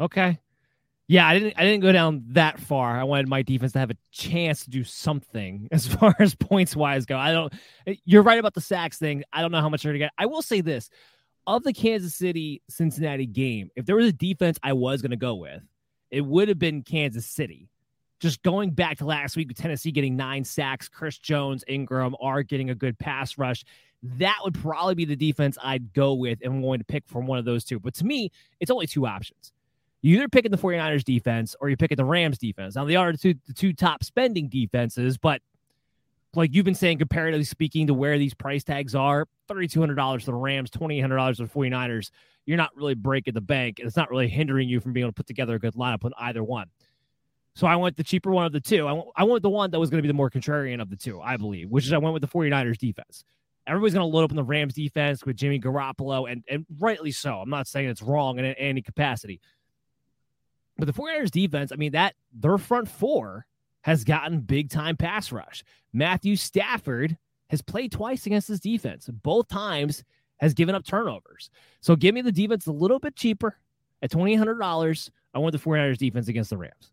[0.01, 0.39] Okay.
[1.07, 2.99] Yeah, I didn't I didn't go down that far.
[3.01, 6.77] I wanted my defense to have a chance to do something as far as points
[6.77, 7.17] wise go.
[7.17, 7.53] I don't
[8.05, 9.23] you're right about the sacks thing.
[9.33, 10.13] I don't know how much they're gonna get.
[10.19, 10.91] I will say this.
[11.47, 15.37] Of the Kansas City Cincinnati game, if there was a defense I was gonna go
[15.37, 15.63] with,
[16.11, 17.71] it would have been Kansas City.
[18.21, 22.43] Just going back to last week with Tennessee getting nine sacks, Chris Jones, Ingram are
[22.43, 23.65] getting a good pass rush.
[24.03, 27.27] That would probably be the defense I'd go with and I'm going to pick from
[27.27, 27.79] one of those two.
[27.79, 29.53] But to me, it's only two options
[30.03, 32.77] you either picking the 49ers defense or you're picking the Rams defense.
[32.77, 35.43] Now, they are the two, the two top spending defenses, but
[36.35, 40.35] like you've been saying, comparatively speaking to where these price tags are, $3,200 for the
[40.35, 42.11] Rams, $2,800 for the 49ers,
[42.47, 43.79] you're not really breaking the bank.
[43.79, 46.05] And it's not really hindering you from being able to put together a good lineup
[46.05, 46.69] on either one.
[47.59, 48.87] So I went the cheaper one of the two.
[48.87, 51.21] I went the one that was going to be the more contrarian of the two,
[51.21, 53.25] I believe, which is I went with the 49ers defense.
[53.67, 57.11] Everybody's going to load up on the Rams defense with Jimmy Garoppolo, and, and rightly
[57.11, 57.41] so.
[57.41, 59.41] I'm not saying it's wrong in any capacity.
[60.77, 63.45] But the 49ers defense, I mean, that their front four
[63.81, 65.65] has gotten big time pass rush.
[65.93, 67.19] Matthew Stafford
[67.51, 69.11] has played twice against this defense.
[69.25, 70.05] Both times
[70.37, 71.51] has given up turnovers.
[71.81, 73.59] So give me the defense a little bit cheaper
[74.01, 75.11] at $2,800.
[75.35, 76.93] I want the 49ers defense against the Rams.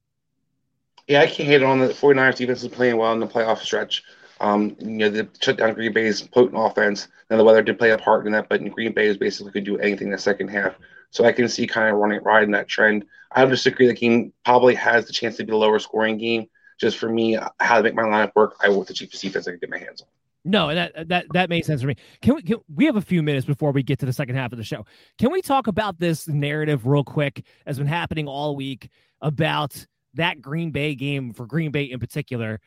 [1.08, 3.60] Yeah, I can't hate it on the 49ers defense is playing well in the playoff
[3.60, 4.04] stretch.
[4.40, 7.08] Um, you know, they shut down Green Bay's potent offense.
[7.30, 9.64] Now the weather did play a part in that, but Green Bay is basically could
[9.64, 10.76] do anything in the second half.
[11.12, 13.06] So I can see kind of running riding that trend.
[13.32, 16.18] I would just agree the game probably has the chance to be a lower scoring
[16.18, 16.48] game.
[16.78, 19.52] Just for me, how to make my lineup work, I want the cheapest defense I
[19.52, 20.08] can get my hands on.
[20.44, 21.96] No, that that that makes sense for me.
[22.22, 24.52] Can we can, we have a few minutes before we get to the second half
[24.52, 24.86] of the show?
[25.18, 27.46] Can we talk about this narrative real quick?
[27.66, 28.90] Has been happening all week
[29.22, 29.86] about
[30.16, 32.60] that Green Bay game for Green Bay in particular.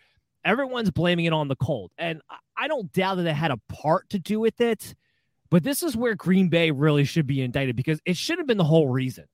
[0.45, 2.23] Everyone's blaming it on the cold, and
[2.57, 4.95] I don't doubt that it had a part to do with it.
[5.51, 8.59] But this is where Green Bay really should be indicted because it should have been
[8.59, 9.25] the whole reason.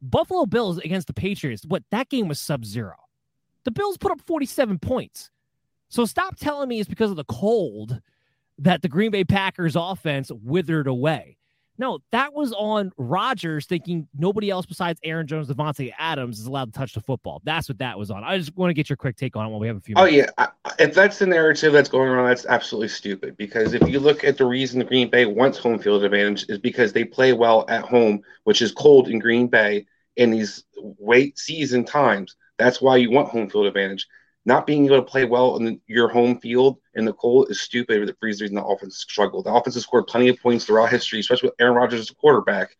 [0.00, 2.96] Buffalo Bills against the Patriots, what that game was sub zero.
[3.64, 5.30] The Bills put up 47 points.
[5.88, 8.00] So stop telling me it's because of the cold
[8.58, 11.36] that the Green Bay Packers offense withered away.
[11.82, 16.72] No, that was on Rodgers thinking nobody else besides Aaron Jones, Davante Adams is allowed
[16.72, 17.42] to touch the football.
[17.42, 18.22] That's what that was on.
[18.22, 19.96] I just want to get your quick take on it while we have a few.
[19.98, 20.32] Oh minutes.
[20.38, 20.46] yeah,
[20.78, 23.36] if that's the narrative that's going on, that's absolutely stupid.
[23.36, 26.58] Because if you look at the reason the Green Bay wants home field advantage is
[26.58, 29.84] because they play well at home, which is cold in Green Bay
[30.16, 30.62] in these
[31.00, 32.36] late season times.
[32.58, 34.06] That's why you want home field advantage
[34.44, 38.08] not being able to play well in your home field in the cold is stupid
[38.08, 39.46] the reason the offense struggled.
[39.46, 42.14] The offense has scored plenty of points throughout history, especially with Aaron Rodgers as a
[42.14, 42.76] quarterback.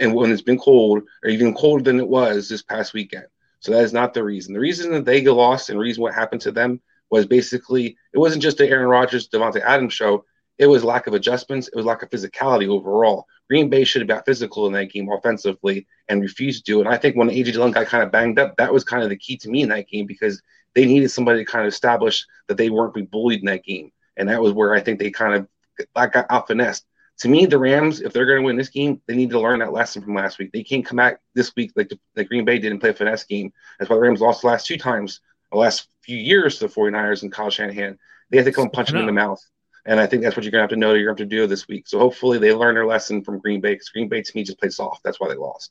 [0.00, 3.26] And when it's been cold, or even colder than it was this past weekend.
[3.60, 4.54] So that is not the reason.
[4.54, 8.18] The reason that they lost and the reason what happened to them was basically it
[8.18, 10.24] wasn't just the Aaron Rodgers, Davante Adams show.
[10.58, 11.68] It was lack of adjustments.
[11.68, 13.26] It was lack of physicality overall.
[13.48, 16.80] Green Bay should have got physical in that game offensively and refused to.
[16.80, 19.10] And I think when AJ Dillon got kind of banged up, that was kind of
[19.10, 20.42] the key to me in that game because
[20.74, 23.92] they needed somebody to kind of establish that they weren't being bullied in that game.
[24.16, 25.48] And that was where I think they kind of
[25.94, 26.84] like got out finessed.
[27.18, 29.60] To me, the Rams, if they're going to win this game, they need to learn
[29.60, 30.50] that lesson from last week.
[30.52, 33.52] They can't come back this week like the, Green Bay didn't play a finesse game.
[33.78, 35.20] That's why the Rams lost the last two times,
[35.52, 37.98] the last few years to the 49ers and Kyle Shanahan.
[38.30, 39.40] They have to come punch them in the mouth.
[39.86, 41.30] And I think that's what you're going to have to know you're going to have
[41.30, 41.86] to do this week.
[41.86, 44.58] So hopefully they learn their lesson from Green Bay because Green Bay to me just
[44.58, 45.04] played soft.
[45.04, 45.70] That's why they lost.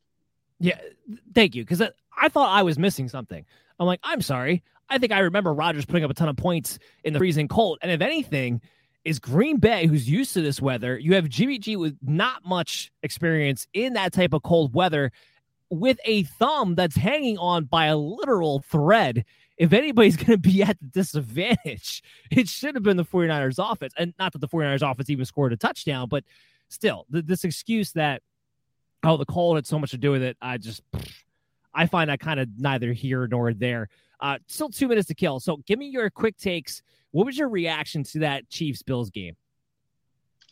[0.59, 0.79] Yeah,
[1.33, 1.63] thank you.
[1.63, 3.43] Because I, I thought I was missing something.
[3.79, 4.63] I'm like, I'm sorry.
[4.93, 7.79] I think I remember Rodgers putting up a ton of points in the freezing cold.
[7.81, 8.61] And if anything,
[9.03, 10.97] is Green Bay, who's used to this weather.
[10.97, 15.11] You have Jimmy G with not much experience in that type of cold weather,
[15.69, 19.25] with a thumb that's hanging on by a literal thread.
[19.57, 23.93] If anybody's going to be at the disadvantage, it should have been the 49ers offense.
[23.97, 26.23] And not that the 49ers offense even scored a touchdown, but
[26.69, 28.21] still, th- this excuse that,
[29.03, 30.81] oh, the cold had so much to do with it, I just,
[31.73, 33.89] I find that kind of neither here nor there.
[34.23, 35.41] Uh, still two minutes to kill.
[35.41, 36.81] So give me your quick takes.
[37.11, 39.35] What was your reaction to that Chiefs Bills game?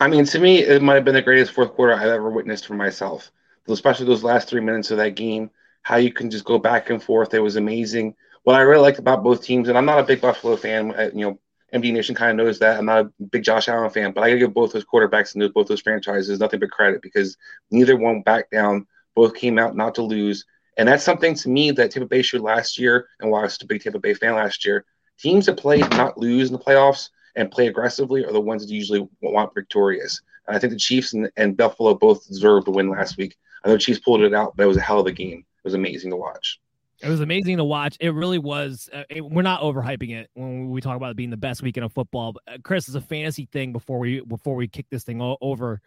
[0.01, 2.67] I mean, to me, it might have been the greatest fourth quarter I've ever witnessed
[2.67, 3.31] for myself,
[3.69, 5.49] especially those last three minutes of that game.
[5.83, 7.33] How you can just go back and forth.
[7.33, 8.15] It was amazing.
[8.43, 11.09] What I really liked about both teams, and I'm not a big Buffalo fan, uh,
[11.13, 11.39] you know,
[11.73, 12.77] MD Nation kind of knows that.
[12.77, 15.33] I'm not a big Josh Allen fan, but I got to give both those quarterbacks
[15.33, 17.37] and both those franchises nothing but credit because
[17.69, 18.85] neither one backed down.
[19.15, 20.45] Both came out not to lose.
[20.77, 23.57] And that's something to me that Tampa Bay showed last year, and why I was
[23.61, 24.85] a big Tampa Bay fan last year.
[25.19, 28.73] Teams that play not lose in the playoffs and play aggressively are the ones that
[28.73, 30.21] usually want victorious.
[30.47, 33.35] I think the Chiefs and, and Buffalo both deserved the win last week.
[33.63, 35.39] I know Chiefs pulled it out, but it was a hell of a game.
[35.39, 36.59] It was amazing to watch.
[37.01, 37.97] It was amazing to watch.
[37.99, 38.89] It really was.
[38.91, 41.85] Uh, it, we're not overhyping it when we talk about it being the best weekend
[41.85, 42.33] of football.
[42.33, 45.37] But, uh, Chris, is a fantasy thing before we before we kick this thing o-
[45.41, 45.81] over.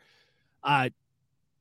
[0.62, 0.90] Uh,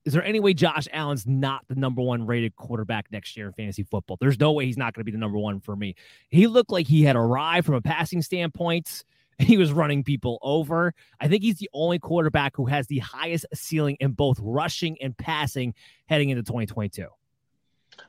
[0.05, 3.53] is there any way Josh Allen's not the number one rated quarterback next year in
[3.53, 4.17] fantasy football?
[4.19, 5.95] There's no way he's not going to be the number one for me.
[6.29, 9.03] He looked like he had arrived from a passing standpoint.
[9.39, 10.93] He was running people over.
[11.19, 15.17] I think he's the only quarterback who has the highest ceiling in both rushing and
[15.17, 15.73] passing
[16.05, 17.07] heading into 2022.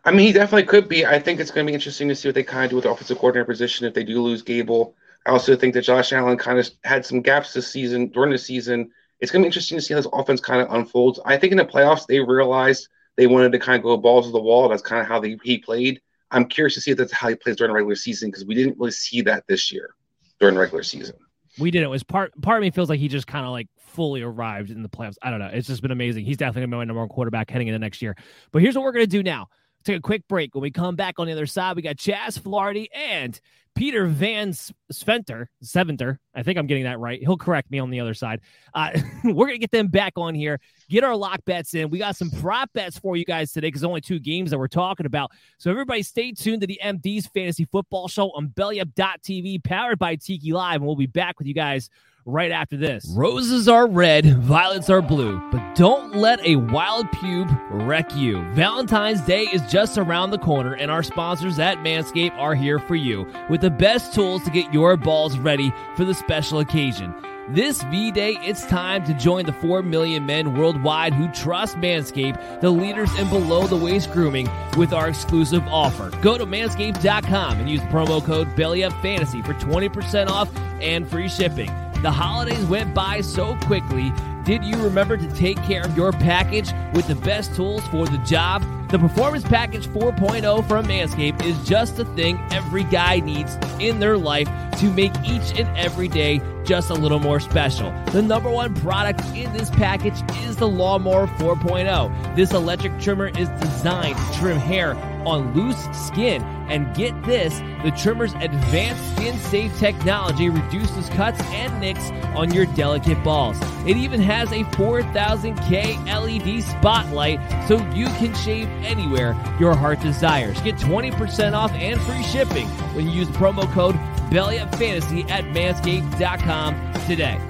[0.04, 1.06] I mean, he definitely could be.
[1.06, 2.84] I think it's going to be interesting to see what they kind of do with
[2.84, 4.92] the offensive coordinator position if they do lose Daboll.
[5.26, 8.38] I also think that Josh Allen kind of had some gaps this season during the
[8.38, 8.90] season.
[9.24, 11.18] It's going to be interesting to see how this offense kind of unfolds.
[11.24, 14.32] I think in the playoffs they realized they wanted to kind of go balls to
[14.32, 14.68] the wall.
[14.68, 16.02] That's kind of how they, he played.
[16.30, 18.54] I'm curious to see if that's how he plays during the regular season because we
[18.54, 19.94] didn't really see that this year
[20.40, 21.16] during the regular season.
[21.58, 21.86] We didn't.
[21.86, 24.70] It was part part of me feels like he just kind of like fully arrived
[24.70, 25.16] in the playoffs.
[25.22, 25.50] I don't know.
[25.50, 26.26] It's just been amazing.
[26.26, 28.14] He's definitely gonna be my number one quarterback heading into next year.
[28.52, 29.48] But here's what we're gonna do now.
[29.84, 30.54] Take a quick break.
[30.54, 33.38] When we come back on the other side, we got Chaz Flaherty and
[33.74, 34.50] Peter Van
[34.92, 36.18] Sventer, Seventer.
[36.34, 37.20] I think I'm getting that right.
[37.20, 38.40] He'll correct me on the other side.
[38.72, 38.90] Uh,
[39.24, 41.90] we're going to get them back on here, get our lock bets in.
[41.90, 44.68] We got some prop bets for you guys today because only two games that we're
[44.68, 45.32] talking about.
[45.58, 50.52] So everybody stay tuned to the MD's Fantasy Football Show on BellyUp.tv, powered by Tiki
[50.52, 50.76] Live.
[50.76, 51.90] And we'll be back with you guys
[52.26, 53.12] right after this.
[53.16, 58.42] Roses are red, violets are blue, but don't let a wild pube wreck you.
[58.52, 62.96] Valentine's Day is just around the corner, and our sponsors at Manscaped are here for
[62.96, 67.14] you with the best tools to get your balls ready for the special occasion.
[67.50, 72.62] This V Day, it's time to join the 4 million men worldwide who trust Manscaped,
[72.62, 76.10] the leaders in below the waist grooming, with our exclusive offer.
[76.22, 81.70] Go to manscaped.com and use promo code BellyUpFantasy for 20% off and free shipping.
[82.04, 84.12] The holidays went by so quickly.
[84.44, 88.18] Did you remember to take care of your package with the best tools for the
[88.18, 88.62] job?
[88.90, 94.18] The Performance Package 4.0 from Manscaped is just the thing every guy needs in their
[94.18, 97.92] life to make each and every day just a little more special.
[98.12, 102.36] The number one product in this package is the Lawnmower 4.0.
[102.36, 104.94] This electric trimmer is designed to trim hair
[105.26, 106.42] on loose skin.
[106.68, 112.64] And get this the trimmer's advanced skin safe technology reduces cuts and nicks on your
[112.66, 113.58] delicate balls.
[113.86, 120.58] It even has a 4000K LED spotlight so you can shave anywhere your heart desires.
[120.62, 123.98] Get 20% off and free shipping when you use promo code
[124.34, 127.40] BellyUpFantasy at manscaped.com today.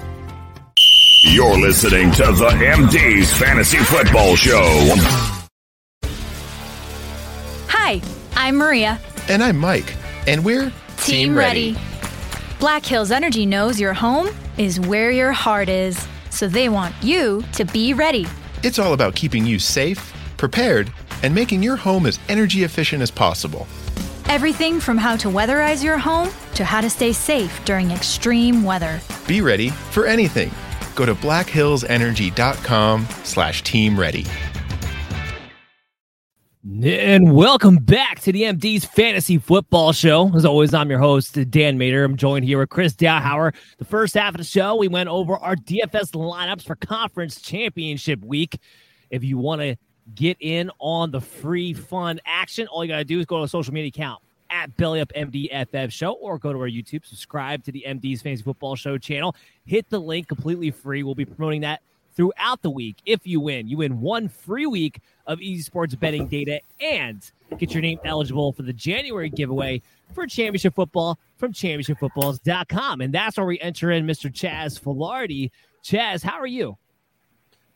[1.23, 4.95] You're listening to the MD's Fantasy Football Show.
[7.69, 8.03] Hi,
[8.37, 9.01] I'm Maria.
[9.31, 9.97] And I'm Mike.
[10.27, 11.75] And we're Team, ready.
[12.61, 17.43] Black Hills Energy knows your home is where your heart is, so they want you
[17.55, 18.27] to be ready.
[18.63, 20.93] It's all about keeping you safe, prepared,
[21.23, 23.67] and making your home as energy efficient as possible.
[24.35, 29.01] Everything from how to weatherize your home to how to stay safe during extreme weather.
[29.29, 30.51] Be ready for anything.
[30.97, 34.27] Go to blackhillsenergy.com slash team ready.
[36.83, 40.35] And welcome back to the MD's Fantasy Football Show.
[40.35, 42.03] As always, I'm your host, Dan Mater.
[42.03, 43.55] I'm joined here with Chris Dowhauer.
[43.79, 48.25] The first half of the show, we went over our DFS lineups for Conference Championship
[48.25, 48.59] Week.
[49.11, 49.77] If you want to
[50.15, 53.45] get in on the free fun action, all you got to do is go to
[53.45, 57.85] a social media account at BellyUpMDFF Show or go to our YouTube, subscribe to the
[57.87, 59.35] MD's Fantasy Football Show channel.
[59.67, 61.03] Hit the link completely free.
[61.03, 61.83] We'll be promoting that
[62.15, 62.97] throughout the week.
[63.05, 67.73] If you win, you win one free week of Easy Sports betting data and get
[67.73, 73.01] your name eligible for the January giveaway for championship football from championshipfootballs.com.
[73.01, 74.31] And that's where we enter in Mr.
[74.33, 75.51] Chaz Filardi.
[75.83, 76.79] Chaz, how are you?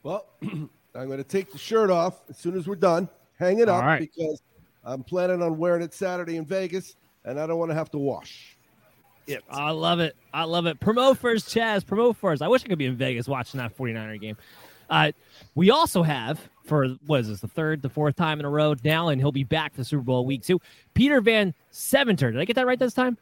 [0.03, 0.25] Well,
[0.95, 3.07] I'm going to take the shirt off as soon as we're done.
[3.37, 3.99] Hang it All up right.
[3.99, 4.41] because
[4.83, 7.97] I'm planning on wearing it Saturday in Vegas, and I don't want to have to
[7.97, 8.57] wash
[9.27, 9.43] it.
[9.49, 10.15] I love it.
[10.33, 10.79] I love it.
[10.79, 11.85] Promote first, Chaz.
[11.85, 12.41] Promote first.
[12.41, 14.37] I wish I could be in Vegas watching that 49er game.
[14.89, 15.11] Uh,
[15.53, 18.75] we also have, for what is this, the third, the fourth time in a row
[18.83, 20.59] now, and he'll be back for the Super Bowl week two.
[20.95, 22.31] Peter Van Seventer.
[22.31, 23.17] Did I get that right this time?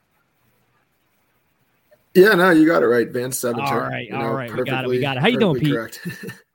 [2.13, 3.67] Yeah, no, you got it right, Van Seventer.
[3.67, 5.19] All right, You all know, right, we got it, we got it.
[5.19, 6.07] How you doing, perfectly correct.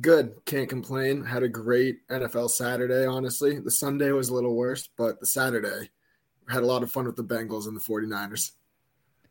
[0.00, 1.24] Good, can't complain.
[1.24, 3.04] Had a great NFL Saturday.
[3.06, 5.90] Honestly, the Sunday was a little worse, but the Saturday
[6.48, 8.52] had a lot of fun with the Bengals and the 49ers.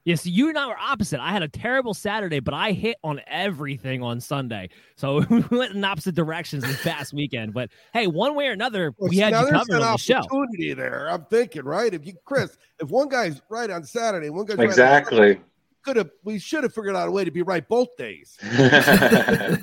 [0.03, 1.19] Yes, you and I were opposite.
[1.19, 4.69] I had a terrible Saturday, but I hit on everything on Sunday.
[4.95, 7.53] So we went in opposite directions this past weekend.
[7.53, 10.15] But hey, one way or another, Well, we had you covered an on the show.
[10.15, 11.07] opportunity there.
[11.09, 11.93] I'm thinking, right?
[11.93, 15.39] If you, Chris, if one guy's right on Saturday, one guy's right Exactly.
[15.83, 18.37] Could have we should have figured out a way to be right both days.
[18.43, 19.57] I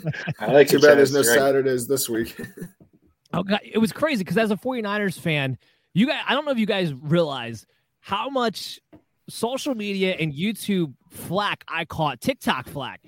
[0.49, 1.27] like Too it, bad there's no right.
[1.27, 2.37] Saturdays this week.
[3.35, 5.59] Oh god, it was crazy because as a 49ers fan,
[5.93, 7.67] you guys I don't know if you guys realize
[8.01, 8.81] how much
[9.29, 13.03] social media and YouTube flack I caught, TikTok flack.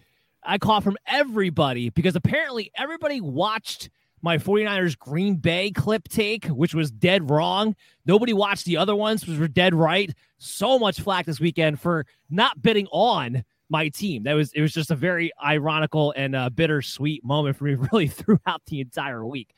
[0.44, 3.88] I caught from everybody because apparently everybody watched
[4.22, 7.74] my 49ers Green Bay clip take, which was dead wrong.
[8.06, 10.14] Nobody watched the other ones, which were dead right.
[10.38, 14.24] So much flack this weekend for not bidding on my team.
[14.24, 18.08] That was it was just a very ironical and uh, bittersweet moment for me, really
[18.08, 19.54] throughout the entire week.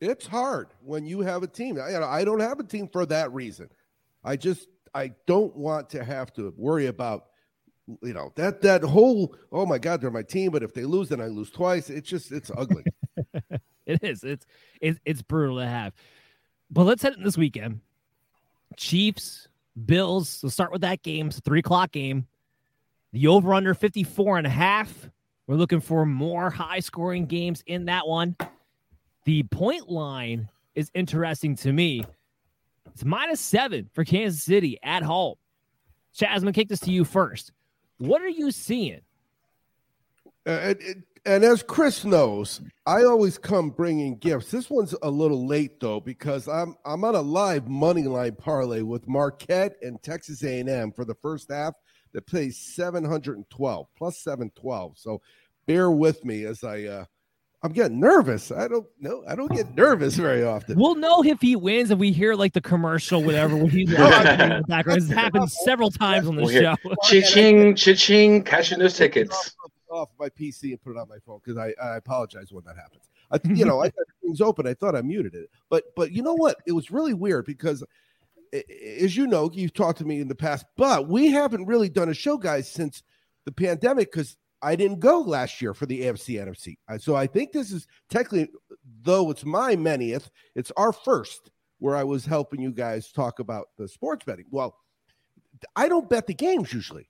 [0.00, 1.78] It's hard when you have a team.
[1.80, 3.68] I, I don't have a team for that reason.
[4.22, 7.26] I just I don't want to have to worry about
[8.02, 11.08] you know that that whole oh my god they're my team, but if they lose
[11.08, 11.90] then I lose twice.
[11.90, 12.84] It's just it's ugly.
[14.02, 14.22] it is.
[14.22, 14.46] It's
[14.80, 15.94] it's it's brutal to have.
[16.70, 17.80] But let's head in this weekend.
[18.76, 19.48] Chiefs,
[19.86, 20.40] Bills.
[20.42, 21.28] Let's start with that game.
[21.28, 22.26] It's a three o'clock game.
[23.12, 25.10] The over under 54 and a half.
[25.46, 28.36] We're looking for more high scoring games in that one.
[29.24, 32.04] The point line is interesting to me.
[32.92, 35.36] It's minus seven for Kansas City at home.
[36.16, 37.52] To kick this to you first.
[37.96, 39.00] What are you seeing?
[40.46, 44.50] Uh, and, and- and as Chris knows, I always come bringing gifts.
[44.50, 48.82] This one's a little late though because I'm I'm on a live money line parlay
[48.82, 51.74] with Marquette and Texas A&M for the first half
[52.12, 54.98] that pays 712 plus 712.
[54.98, 55.20] So
[55.66, 57.04] bear with me as I uh
[57.62, 58.52] I'm getting nervous.
[58.52, 59.24] I don't know.
[59.28, 60.78] I don't get nervous very often.
[60.78, 63.56] We'll know if he wins if we hear like the commercial, whatever.
[63.56, 65.02] When he's watching in the background.
[65.02, 66.94] It's happened several times on the We'll hear show.
[67.02, 69.56] Cha-ching, cha-ching, cashing those tickets.
[69.90, 72.76] Off my PC and put it on my phone because I, I apologize when that
[72.76, 73.10] happens.
[73.30, 74.66] I, you know, I had things open.
[74.66, 76.56] I thought I muted it, but but you know what?
[76.66, 77.84] It was really weird because,
[78.52, 82.08] as you know, you've talked to me in the past, but we haven't really done
[82.08, 83.02] a show, guys, since
[83.44, 87.00] the pandemic because I didn't go last year for the AFC NFC.
[87.00, 88.50] So I think this is technically,
[89.02, 93.68] though it's my manyth, it's our first where I was helping you guys talk about
[93.78, 94.46] the sports betting.
[94.50, 94.76] Well,
[95.76, 97.08] I don't bet the games usually.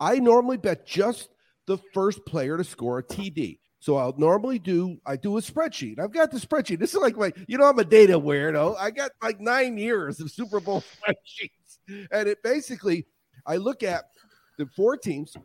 [0.00, 1.30] I normally bet just
[1.68, 3.60] the first player to score a TD.
[3.78, 6.00] So I'll normally do I do a spreadsheet.
[6.00, 6.80] I've got the spreadsheet.
[6.80, 8.76] This is like my you know I'm a data weirdo.
[8.76, 12.06] I got like 9 years of Super Bowl spreadsheets.
[12.10, 13.06] And it basically
[13.46, 14.06] I look at
[14.56, 15.36] the four teams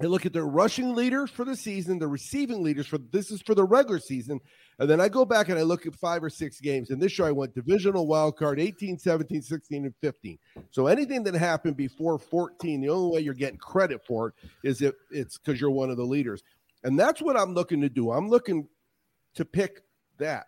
[0.00, 3.42] I look at their rushing leaders for the season, the receiving leaders for this is
[3.42, 4.40] for the regular season.
[4.78, 6.90] And then I go back and I look at five or six games.
[6.90, 10.38] And this year I went divisional wild card 18, 17, 16, and 15.
[10.70, 14.82] So anything that happened before 14, the only way you're getting credit for it is
[14.82, 16.44] if it's because you're one of the leaders.
[16.84, 18.12] And that's what I'm looking to do.
[18.12, 18.68] I'm looking
[19.34, 19.82] to pick
[20.18, 20.46] that.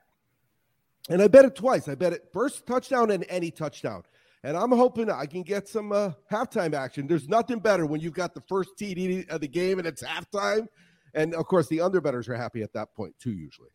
[1.09, 1.89] And I bet it twice.
[1.89, 4.05] I bet it first touchdown and any touchdown.
[4.43, 7.07] And I'm hoping I can get some uh, halftime action.
[7.07, 10.67] There's nothing better when you've got the first TD of the game and it's halftime.
[11.15, 13.69] And of course, the underbetters are happy at that point too, usually.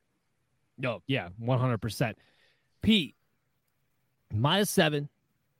[0.78, 2.16] No, yeah, 100%.
[2.82, 3.16] Pete,
[4.34, 5.10] minus seven,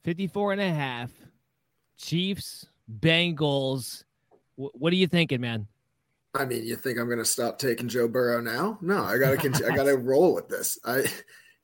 [0.04, 1.12] 54 and a half.
[1.98, 2.66] Chiefs,
[3.00, 4.04] Bengals.
[4.56, 5.68] Wh- what are you thinking, man?
[6.34, 8.78] I mean, you think I'm going to stop taking Joe Burrow now?
[8.82, 9.72] No, I got to continue.
[9.72, 10.78] I got to roll with this.
[10.84, 11.06] I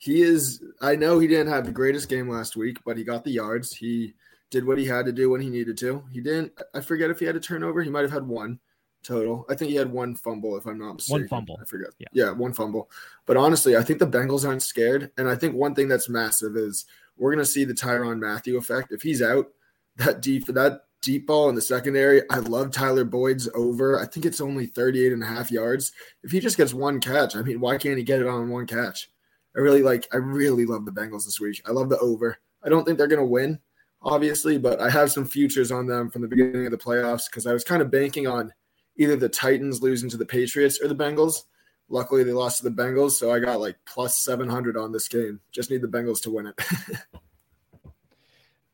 [0.02, 0.64] he is.
[0.82, 3.76] I know he didn't have the greatest game last week, but he got the yards.
[3.76, 4.16] He
[4.50, 6.04] did what he had to do when he needed to.
[6.12, 6.54] He didn't.
[6.74, 7.84] I forget if he had a turnover.
[7.84, 8.60] He might have had one
[9.04, 9.46] total.
[9.48, 11.22] I think he had one fumble, if I'm not mistaken.
[11.22, 11.60] One fumble.
[11.62, 11.90] I forget.
[12.00, 12.08] Yeah.
[12.14, 12.90] yeah, one fumble.
[13.28, 16.58] But honestly, I think the Bengals aren't scared, and I think one thing that's massive
[16.58, 16.86] is
[17.16, 18.92] we're going to see the Tyrann Mathieu effect.
[18.92, 19.52] If he's out,
[19.98, 22.28] that deep that deep ball in the secondary.
[22.32, 24.00] I love Tyler Boyd's over.
[24.00, 25.92] I think it's only 38 and a half yards.
[26.24, 28.68] If he just gets one catch, I mean, why can't he get it on one
[28.68, 29.10] catch?
[29.56, 31.62] I really like I really love the Bengals this week.
[31.66, 32.38] I love the over.
[32.64, 33.60] I don't think they're going to win,
[34.02, 37.48] obviously, but I have some futures on them from the beginning of the playoffs because
[37.48, 38.54] I was kind of banking on
[38.98, 41.44] either the Titans losing to the Patriots or the Bengals.
[41.90, 45.42] Luckily, they lost to the Bengals, so I got like plus 700 on this game.
[45.52, 46.60] Just need the Bengals to win it.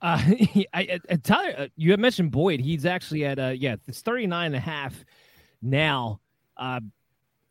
[0.01, 0.21] Uh,
[0.73, 2.59] I, I, Tyler, uh, you had mentioned Boyd.
[2.59, 5.03] He's actually at, uh, yeah, it's 39 and a half
[5.61, 6.19] now.
[6.55, 6.81] Uh,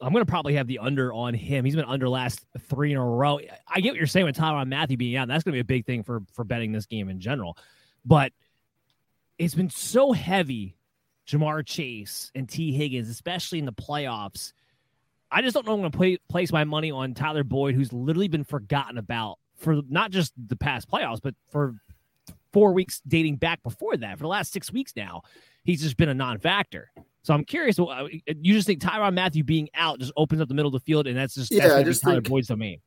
[0.00, 1.64] I'm going to probably have the under on him.
[1.64, 3.40] He's been under last three in a row.
[3.66, 5.28] I get what you're saying with Tyrann Mathieu being out.
[5.28, 7.56] That's going to be a big thing for, for betting this game in general.
[8.04, 8.32] But
[9.38, 10.76] it's been so heavy,
[11.26, 14.52] Ja'Marr Chase and Tee Higgins, especially in the playoffs.
[15.30, 17.92] I just don't know I'm going to play, place my money on Tyler Boyd, who's
[17.92, 21.74] literally been forgotten about for not just the past playoffs, but for
[22.52, 24.18] four weeks dating back before that.
[24.18, 25.22] For the last six weeks now,
[25.64, 26.90] he's just been a non-factor.
[27.26, 27.78] So I'm curious.
[27.78, 30.84] uh, You just think Tyrann Mathieu being out just opens up the middle of the
[30.84, 32.80] field, and that's just Yeah, that's I just Tyler think- Boyd's domain.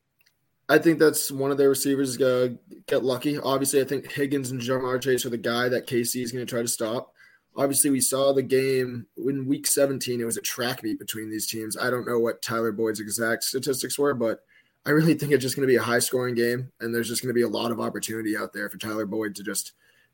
[0.69, 3.39] I think that's one of their receivers going to get lucky.
[3.39, 6.49] Obviously, I think Higgins and Ja'Marr Chase are the guy that KC is going to
[6.49, 7.11] try to stop.
[7.57, 10.21] obviously we saw the game in week 17.
[10.21, 11.75] It was a track meet between these teams.
[11.75, 14.41] I don't know what Tyler Boyd's exact statistics were, but
[14.85, 17.21] I really think it's just going to be a high scoring game, and there's just
[17.23, 19.73] going to be a lot of opportunity out there for Tyler Boyd to just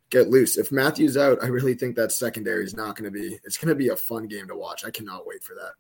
[0.10, 0.58] get loose.
[0.58, 3.38] If Mathieu's out, I really think that secondary is not going to be.
[3.44, 4.86] It's going to be a fun game to watch.
[4.86, 5.74] I cannot wait for that.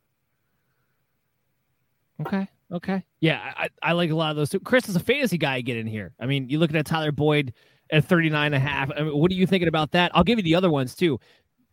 [2.26, 2.48] Okay.
[2.72, 3.04] Okay.
[3.20, 4.60] Yeah, I, I like a lot of those too.
[4.60, 6.14] Chris is a fantasy guy get in here.
[6.20, 7.54] I mean, you looking at Tyler Boyd
[7.92, 8.92] at 39 and a half.
[8.96, 10.12] I mean, what are you thinking about that?
[10.16, 11.20] I'll give you the other ones too.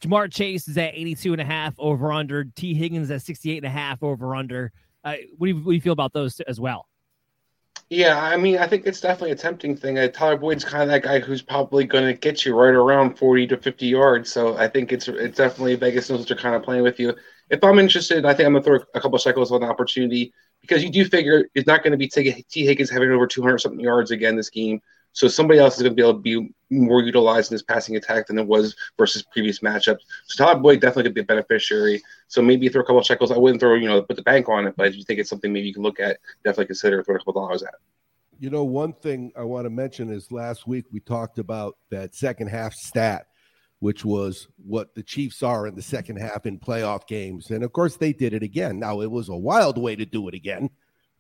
[0.03, 2.45] Ja'Marr Chase is at 82 and a half over under.
[2.45, 4.73] Tee Higgins at 68 and a half over under.
[5.05, 6.89] Uh, what, do you, what do you feel about those as well?
[7.95, 9.99] Yeah, I mean, I think it's definitely a tempting thing.
[9.99, 13.19] Uh, Tyler Boyd's kind of that guy who's probably going to get you right around
[13.19, 14.33] 40 to 50 yards.
[14.33, 17.15] So I think it's it's definitely Vegas knows they're kind of playing with you.
[17.51, 20.33] If I'm interested, I think I'm going to throw a couple cycles on the opportunity
[20.63, 23.81] because you do figure it's not going to be Tee Higgins having over 200 something
[23.81, 24.81] yards again this game.
[25.13, 27.97] So somebody else is going to be able to be more utilized in this passing
[27.97, 30.01] attack than it was versus previous matchups.
[30.27, 32.03] So Todd Boyd definitely could be a beneficiary.
[32.29, 33.31] So maybe throw a couple of shekels.
[33.31, 35.29] I wouldn't throw, you know, put the bank on it, but if you think it's
[35.29, 37.75] something maybe you can look at, definitely consider throwing a couple dollars at.
[38.39, 42.15] You know, one thing I want to mention is last week we talked about that
[42.15, 43.27] second half stat,
[43.81, 47.51] which was what the Chiefs are in the second half in playoff games.
[47.51, 48.79] And of course, they did it again.
[48.81, 50.71] Now, it was a wild way to do it again,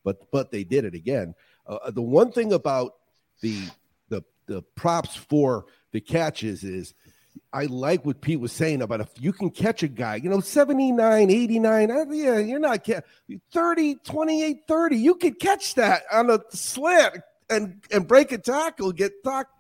[0.02, 1.34] but but they did it again.
[1.66, 2.94] Uh, the one thing about
[3.40, 3.60] the
[4.46, 6.94] the props for the catches is
[7.52, 10.40] I like what Pete was saying about if you can catch a guy, you know,
[10.40, 12.86] 79, 89, uh, yeah, you're not
[13.52, 14.96] 30, 28, 30.
[14.96, 17.18] You could catch that on a slant
[17.50, 19.52] and and break a tackle, get knocked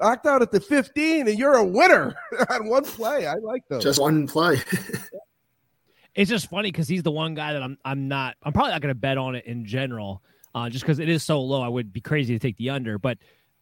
[0.00, 2.14] knocked out at the 15, and you're a winner
[2.50, 3.26] on one play.
[3.26, 3.82] I like those.
[3.82, 4.60] Just one play.
[6.14, 8.80] it's just funny because he's the one guy that I'm I'm not I'm probably not
[8.80, 10.22] gonna bet on it in general.
[10.52, 12.98] Uh, just because it is so low, I would be crazy to take the under.
[12.98, 13.18] But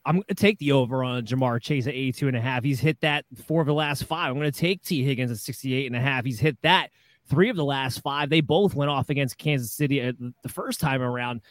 [0.08, 2.64] I'm going to take the over on Ja'Marr Chase at 82 and a half.
[2.64, 4.30] He's hit that four of the last five.
[4.30, 6.24] I'm going to take Tee Higgins at 68 and a half.
[6.24, 6.88] He's hit that
[7.28, 8.30] three of the last five.
[8.30, 10.00] They both went off against Kansas City
[10.42, 11.42] the first time around.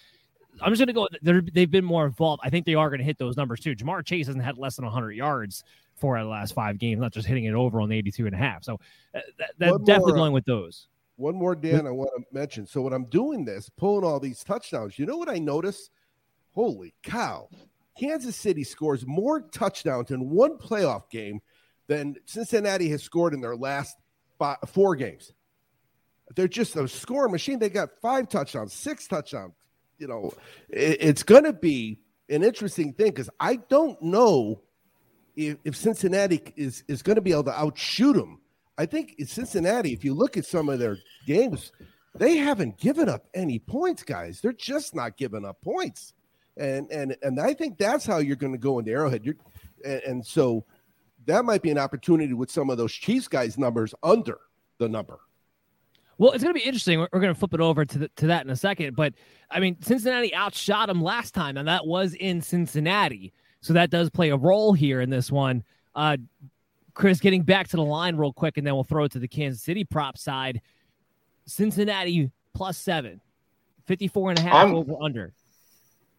[0.60, 1.08] I'm just going to go.
[1.54, 2.42] They've been more involved.
[2.44, 3.76] I think they are going to hit those numbers too.
[3.76, 7.28] Ja'Marr Chase hasn't had less than 100 yards for the last five games, not just
[7.28, 8.64] hitting it over on the 82 and a half.
[8.64, 8.80] So
[9.14, 10.88] uh, that, that's definitely more, going with those.
[11.18, 12.66] One more, Dan, I want to mention.
[12.66, 15.92] So when I'm doing this, pulling all these touchdowns, you know what I notice?
[16.54, 17.50] Holy cow.
[18.00, 21.42] Kansas City scores more touchdowns in one playoff game
[21.88, 23.98] than Cincinnati has scored in their last
[24.38, 25.34] five, four games.
[26.36, 27.60] They're just a scoring machine.
[27.60, 29.54] They got five touchdowns, six touchdowns.
[29.98, 30.34] You know,
[30.70, 34.62] it, it's going to be an interesting thing because I don't know
[35.36, 38.42] if, if Cincinnati is, is going to be able to outshoot them.
[38.78, 41.72] I think in Cincinnati, if you look at some of their games,
[42.14, 44.42] they haven't given up any points, guys.
[44.42, 46.14] They're just not giving up points
[46.60, 49.26] and and and I think that's how you're going to go into Arrowhead.
[49.26, 49.36] You're,
[49.86, 50.66] and, and, so
[51.26, 54.40] that might be an opportunity with some of those Chiefs guys' numbers under
[54.80, 55.20] the number.
[56.18, 57.00] Well, it's going to be interesting.
[57.00, 59.14] We're, we're going to flip it over to the, to that in a second, but
[59.52, 64.10] I mean, Cincinnati outshot them last time, and that was in Cincinnati, so that does
[64.10, 65.64] play a role here in this one.
[65.96, 66.18] Uh,
[66.94, 69.28] Chris, getting back to the line real quick, and then we'll throw it to the
[69.28, 70.62] Kansas City prop side.
[71.46, 73.22] Cincinnati plus seven,
[73.86, 75.34] 54 and a half I'm, over under.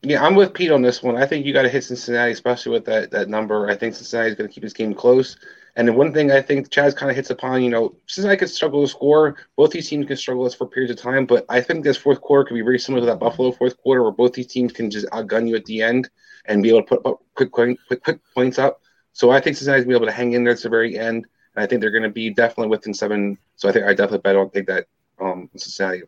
[0.02, 1.16] Yeah, I'm with Pete on this one.
[1.16, 3.68] I think you got to hit Cincinnati, especially with that that number.
[3.68, 5.36] I think Cincinnati is going to keep his game close.
[5.74, 8.50] And the one thing I think Chaz kind of hits upon, you know, Cincinnati could
[8.50, 9.36] struggle to score.
[9.56, 12.20] Both these teams can struggle this for periods of time, but I think this fourth
[12.20, 14.90] quarter could be very similar to that Buffalo fourth quarter, where both these teams can
[14.90, 16.10] just outgun you at the end
[16.46, 18.80] and be able to put quick quick quick points up.
[19.12, 21.26] So I think Cincinnati's to be able to hang in there to the very end,
[21.54, 23.38] and I think they're going to be definitely within seven.
[23.56, 24.86] So I think I definitely bet on take that
[25.20, 26.02] um, Cincinnati.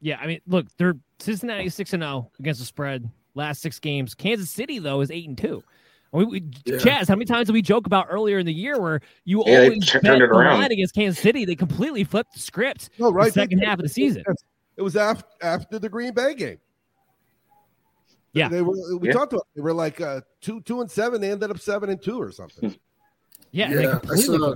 [0.00, 4.14] Yeah, I mean, look, they're Cincinnati six and zero against the spread last six games.
[4.14, 5.62] Kansas City though is eight and two.
[6.12, 6.76] We, we yeah.
[6.76, 9.64] Chaz, how many times did we joke about earlier in the year where you yeah,
[9.64, 11.44] always bet the line against Kansas City?
[11.44, 12.90] They completely flipped the script.
[12.98, 13.26] No, right.
[13.26, 14.24] The second half of the season.
[14.76, 16.58] It was after after the Green Bay game.
[18.32, 18.74] Yeah, they were.
[18.98, 19.14] We yeah.
[19.14, 19.46] talked about.
[19.54, 21.20] They were like uh, two two and seven.
[21.20, 22.76] They ended up seven and two or something.
[23.50, 23.98] yeah, yeah.
[24.10, 24.54] I, saw,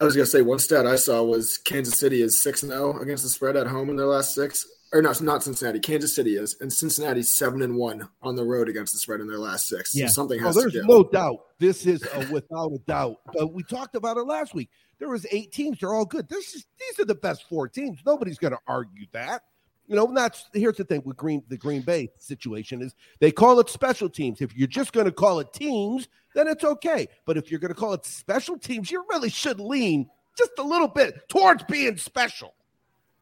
[0.00, 2.94] I was gonna say one stat I saw was Kansas City is six and zero
[2.96, 5.78] oh against the spread at home in their last six or not, not Cincinnati.
[5.78, 9.28] Kansas City is, and Cincinnati's seven and one on the road against the spread in
[9.28, 9.94] their last six.
[9.94, 10.56] Yeah, so something oh, has.
[10.56, 11.38] Oh, there's no doubt.
[11.58, 13.16] This is a without a doubt.
[13.32, 14.68] But we talked about it last week.
[14.98, 15.78] There was eight teams.
[15.78, 16.28] They're all good.
[16.28, 18.00] This is these are the best four teams.
[18.04, 19.42] Nobody's going to argue that.
[19.86, 23.60] You know, that's here's the thing with Green the Green Bay situation is they call
[23.60, 24.40] it special teams.
[24.40, 27.08] If you're just going to call it teams, then it's okay.
[27.26, 30.62] But if you're going to call it special teams, you really should lean just a
[30.62, 32.54] little bit towards being special.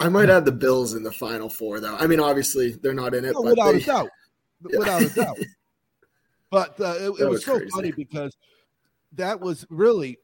[0.00, 1.96] I might add the Bills in the final four, though.
[1.96, 4.08] I mean, obviously they're not in it, no, without they, a doubt,
[4.70, 4.78] yeah.
[4.78, 5.38] without a doubt.
[6.50, 7.70] But uh, it, it was, was, so crazy.
[7.70, 8.36] funny because
[9.12, 10.18] that was really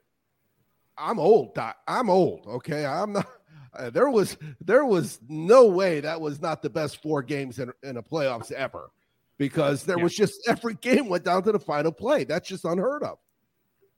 [0.97, 1.55] I'm old.
[1.55, 1.77] Doc.
[1.87, 2.47] I'm old.
[2.47, 3.27] Okay, I'm not.
[3.77, 7.73] Uh, there was there was no way that was not the best four games in,
[7.83, 8.93] in a playoffs ever,
[9.37, 10.05] because there yeah.
[10.05, 12.23] was just every game went down to the final play.
[12.23, 13.19] That's just unheard of.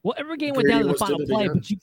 [0.02, 1.76] Well, every game went down to the final play, but you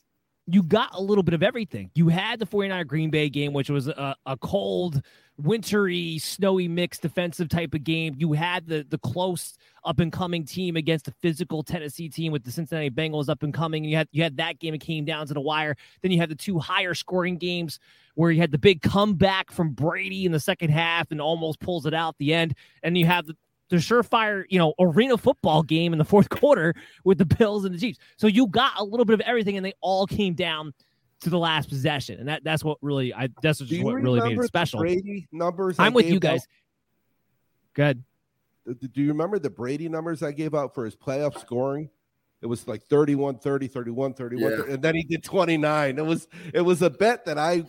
[0.47, 1.89] you got a little bit of everything.
[1.95, 5.01] You had the 49 Green Bay game, which was a, a cold,
[5.37, 8.15] wintry, snowy mix defensive type of game.
[8.17, 12.43] You had the the close up and coming team against the physical Tennessee team with
[12.43, 13.85] the Cincinnati Bengals up and coming.
[13.85, 15.75] You had you had that game it came down to the wire.
[16.01, 17.79] Then you had the two higher scoring games
[18.15, 21.85] where you had the big comeback from Brady in the second half and almost pulls
[21.85, 22.55] it out at the end.
[22.83, 23.35] And you have the
[23.73, 27.73] the surefire, you know, arena football game in the fourth quarter with the Bills and
[27.73, 27.97] the Chiefs.
[28.17, 30.73] So you got a little bit of everything, and they all came down
[31.21, 34.37] to the last possession, and that that's what really I that's just what really made
[34.37, 34.79] it special.
[34.79, 35.77] Brady numbers.
[35.79, 36.41] I'm with you guys.
[36.41, 36.47] Out?
[37.73, 38.03] Good.
[38.65, 41.89] Do you remember the Brady numbers I gave out for his playoff scoring?
[42.41, 44.73] It was like 31 30, 31 31, yeah.
[44.73, 45.97] and then he did 29.
[45.97, 47.63] It was it was a bet that I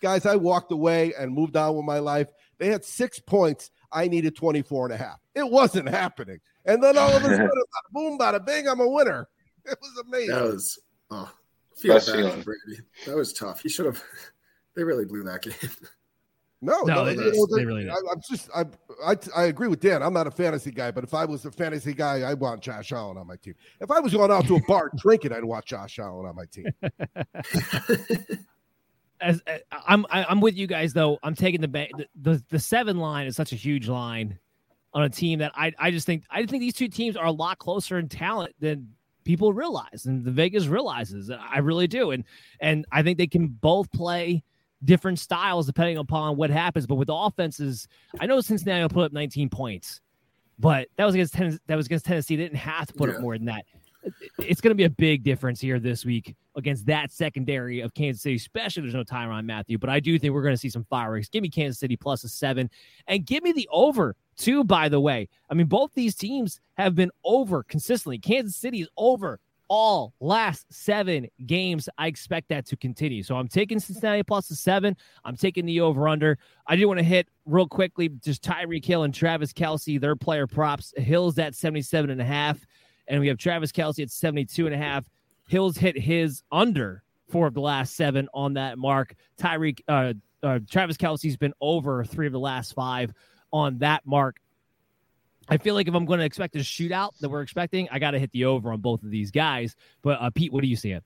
[0.00, 2.28] guys I walked away and moved on with my life.
[2.58, 5.18] They had six points I needed 24 and a half.
[5.34, 6.38] It wasn't happening.
[6.64, 9.28] And then all of a sudden, bada boom, bada bing, I'm a winner.
[9.66, 10.34] It was amazing.
[10.34, 10.78] That was,
[11.10, 11.30] oh,
[11.76, 12.80] feel bad for Brady.
[13.04, 13.60] That was tough.
[13.60, 14.02] He should have,
[14.74, 15.70] they really blew that game.
[16.62, 17.92] No, no, no they, they, they, really did.
[17.92, 18.64] I, am just, I,
[19.04, 20.02] I, I agree with Dan.
[20.02, 22.90] I'm not a fantasy guy, but if I was a fantasy guy, I'd want Josh
[22.90, 23.54] Allen on my team.
[23.82, 26.46] If I was going out to a bar drinking, I'd want Josh Allen on my
[26.46, 26.72] team.
[29.20, 31.18] As, as I'm I'm with you guys though.
[31.22, 34.38] I'm taking the, the the the seven line is such a huge line
[34.92, 37.32] on a team that I I just think I think these two teams are a
[37.32, 38.88] lot closer in talent than
[39.24, 41.30] people realize and the Vegas realizes.
[41.30, 42.24] I really do, and
[42.60, 44.42] and I think they can both play
[44.82, 46.86] different styles depending upon what happens.
[46.86, 47.86] But with the offenses,
[48.18, 50.00] I know Cincinnati will put up 19 points,
[50.58, 52.36] but that was against Tennessee, that was against Tennessee.
[52.36, 53.16] They didn't have to put yeah.
[53.16, 53.64] up more than that
[54.38, 58.22] it's going to be a big difference here this week against that secondary of Kansas
[58.22, 59.78] City, especially there's no Tyrann Mathieu.
[59.78, 61.28] But I do think we're going to see some fireworks.
[61.28, 62.70] Give me Kansas City plus a seven
[63.06, 65.28] and give me the over, too, by the way.
[65.50, 68.18] I mean, both these teams have been over consistently.
[68.18, 69.40] Kansas City is over
[69.70, 71.88] all last seven games.
[71.96, 73.22] I expect that to continue.
[73.22, 74.96] So I'm taking Cincinnati plus a seven.
[75.24, 76.38] I'm taking the over under.
[76.66, 80.48] I do want to hit real quickly just Tyreek Hill and Travis Kelce, their player
[80.48, 80.92] props.
[80.96, 82.66] Hill's at 77 and a half
[83.10, 85.04] and we have Travis Kelce at 72 and a half.
[85.48, 89.14] Hills hit his under four of the last seven on that mark.
[89.38, 93.12] Tyreek, uh, uh, Travis Kelce's been over three of the last five
[93.52, 94.36] on that mark.
[95.48, 98.12] I feel like if I'm going to expect a shootout that we're expecting, I got
[98.12, 99.74] to hit the over on both of these guys.
[100.02, 100.96] But uh, Pete, what do you see?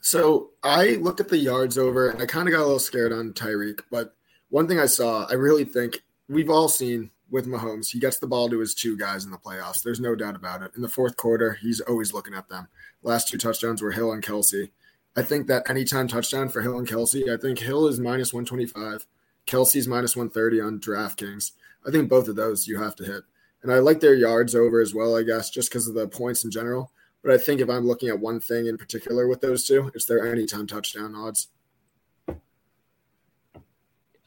[0.00, 3.12] So I looked at the yards over and I kind of got a little scared
[3.12, 3.80] on Tyreek.
[3.90, 4.14] But
[4.50, 7.90] one thing I saw, I really think we've all seen with Mahomes.
[7.90, 9.82] He gets the ball to his two guys in the playoffs.
[9.82, 10.72] There's no doubt about it.
[10.76, 12.68] In the fourth quarter, he's always looking at them.
[13.02, 14.70] Last two touchdowns were Hill and Kelce.
[15.16, 19.06] I think that anytime touchdown for Hill and Kelce, I think Hill is minus 125.
[19.46, 21.52] Kelce's minus 130 on DraftKings.
[21.86, 23.22] I think both of those you have to hit.
[23.62, 26.44] And I like their yards over as well, I guess, just because of the points
[26.44, 26.92] in general.
[27.22, 30.04] But I think if I'm looking at one thing in particular with those two, it's
[30.04, 31.48] their anytime touchdown odds.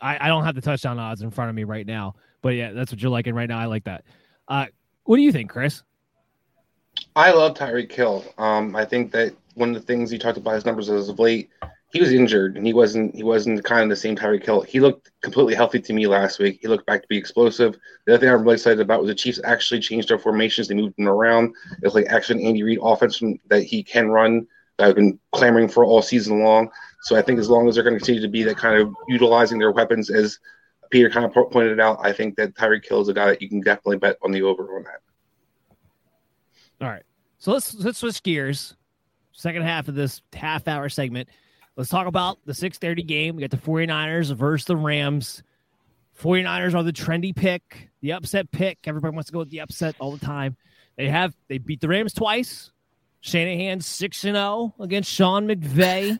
[0.01, 2.15] I, I don't have the touchdown odds in front of me right now,
[2.45, 3.57] but yeah, that's what you're liking right now.
[3.57, 4.03] I like that.
[4.47, 4.67] Uh,
[5.05, 5.81] what do you think, Chris?
[7.15, 8.23] I love Tyreek Hill.
[8.37, 11.17] Um, I think that one of the things you talked about his numbers as of
[11.17, 11.49] late,
[11.91, 14.61] he was injured and he wasn't he wasn't kind of the same Tyreek Hill.
[14.61, 16.59] He looked completely healthy to me last week.
[16.61, 17.79] He looked back to be explosive.
[18.05, 20.67] The other thing I'm really excited about was the Chiefs actually changed their formations.
[20.67, 21.55] They moved them around.
[21.81, 24.45] It's like actually Andy Reid offense from, that he can run
[24.77, 26.69] that I've been clamoring for all season long.
[27.01, 28.93] So I think as long as they're going to continue to be that kind of
[29.07, 30.37] utilizing their weapons as
[30.89, 33.49] Peter kind of pointed out, I think that Tyreek Hill is a guy that you
[33.49, 35.01] can definitely bet on the over on that.
[36.81, 37.03] All right.
[37.37, 38.75] So let's let's switch gears.
[39.31, 41.29] Second half of this half hour segment.
[41.75, 43.35] Let's talk about the 6:30 game.
[43.35, 45.43] We got the 49ers versus the Rams.
[46.19, 48.79] 49ers are the trendy pick, the upset pick.
[48.85, 50.55] Everybody wants to go with the upset all the time.
[50.95, 52.71] They have they beat the Rams twice.
[53.19, 56.19] Shanahan 6 0 against Sean McVay.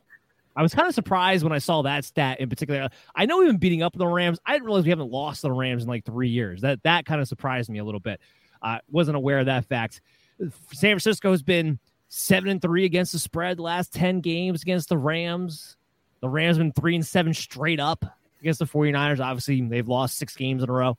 [0.55, 2.89] I was kind of surprised when I saw that stat in particular.
[3.13, 4.39] I know we've been beating up the Rams.
[4.45, 6.61] I didn't realize we haven't lost the Rams in like three years.
[6.61, 8.21] That that kind of surprised me a little bit.
[8.61, 10.01] I uh, wasn't aware of that fact.
[10.39, 14.89] San Francisco has been seven and three against the spread the last 10 games against
[14.89, 15.75] the Rams.
[16.21, 18.05] The Rams been three and seven straight up
[18.39, 19.19] against the 49ers.
[19.19, 20.97] Obviously, they've lost six games in a row.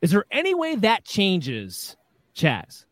[0.00, 1.96] Is there any way that changes,
[2.34, 2.86] Chaz?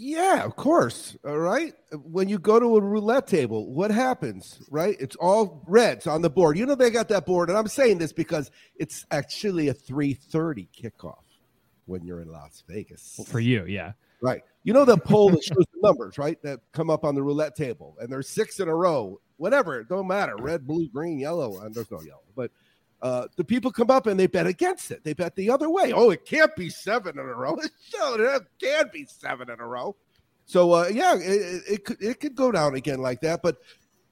[0.00, 1.16] Yeah, of course.
[1.26, 1.74] All right.
[2.04, 4.60] When you go to a roulette table, what happens?
[4.70, 4.96] Right?
[5.00, 6.56] It's all reds on the board.
[6.56, 10.68] You know they got that board, and I'm saying this because it's actually a 3:30
[10.72, 11.24] kickoff.
[11.86, 13.14] when you're in Las Vegas.
[13.18, 13.92] Well, for you, yeah.
[14.20, 14.42] Right.
[14.62, 16.40] You know the poll that shows the numbers, right?
[16.42, 19.20] That come up on the roulette table, and there's six in a row.
[19.38, 20.36] Whatever, it don't matter.
[20.36, 21.60] Red, blue, green, yellow.
[21.60, 22.50] And there's no yellow, but
[23.00, 25.04] uh, the people come up and they bet against it.
[25.04, 25.92] They bet the other way.
[25.92, 27.56] Oh, it can't be seven in a row.
[27.94, 29.96] it can't be seven in a row.
[30.46, 33.42] So uh, yeah, it, it could it could go down again like that.
[33.42, 33.58] But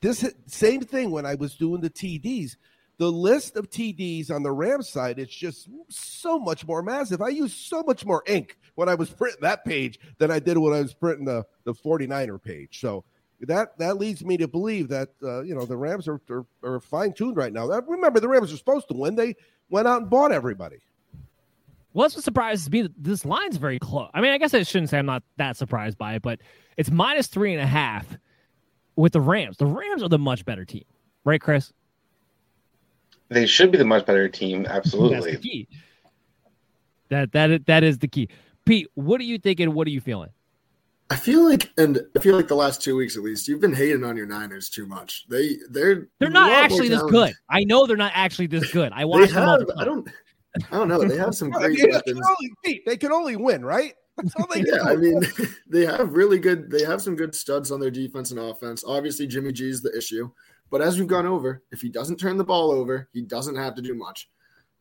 [0.01, 2.57] this same thing when I was doing the TDs,
[2.99, 7.23] the list of TDs on the Rams side, it's just so much more massive.
[7.23, 10.59] I used so much more ink when I was printing that page than I did
[10.59, 12.81] when I was printing the the 49er page.
[12.81, 13.05] So
[13.41, 16.81] that that leads me to believe that uh, you know the Rams are are, are
[16.81, 17.67] fine tuned right now.
[17.67, 19.15] Remember, the Rams are supposed to win.
[19.15, 19.37] They
[19.69, 20.79] went out and bought everybody.
[21.93, 24.11] Well, that's what surprises me this line's very close.
[24.13, 26.41] I mean, I guess I shouldn't say I'm not that surprised by it, but
[26.77, 28.07] it's minus three and a half
[28.97, 29.57] with the Rams.
[29.57, 30.85] The Rams are the much better team,
[31.25, 31.73] right, Chris?
[33.29, 34.67] They should be the much better team.
[34.67, 35.21] Absolutely.
[35.33, 35.69] That's the key.
[37.09, 38.29] That that that is the key.
[38.65, 39.75] Pete, what are you thinking?
[39.75, 40.31] What are you feeling?
[41.09, 43.73] I feel like, and I feel like the last two weeks at least, you've been
[43.73, 45.27] hating on your Niners too much.
[45.29, 47.33] They they're they're not actually this good.
[47.49, 48.93] I know they're not actually this good.
[48.93, 49.49] I watched them.
[49.49, 50.09] All the I don't.
[50.73, 51.07] I don't know.
[51.07, 52.05] They have some great yeah, weapons.
[52.07, 53.93] They can, only, they can only win, right?
[54.17, 54.81] That's all they yeah, do.
[54.83, 55.23] I mean,
[55.69, 56.71] they have really good.
[56.71, 58.83] They have some good studs on their defense and offense.
[58.87, 60.31] Obviously, Jimmy G is the issue,
[60.71, 63.75] but as we've gone over, if he doesn't turn the ball over, he doesn't have
[63.75, 64.29] to do much.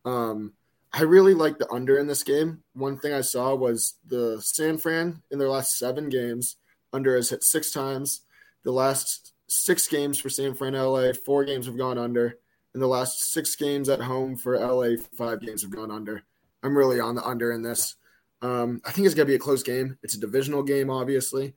[0.04, 0.54] Um,
[0.92, 2.62] I really like the under in this game.
[2.74, 6.56] One thing I saw was the San Fran in their last seven games,
[6.92, 8.22] under has hit six times.
[8.64, 12.38] The last six games for San Fran LA, four games have gone under.
[12.74, 16.22] In the last six games at home for LA, five games have gone under.
[16.62, 17.96] I'm really on the under in this.
[18.42, 19.98] Um, I think it's going to be a close game.
[20.02, 21.54] It's a divisional game, obviously.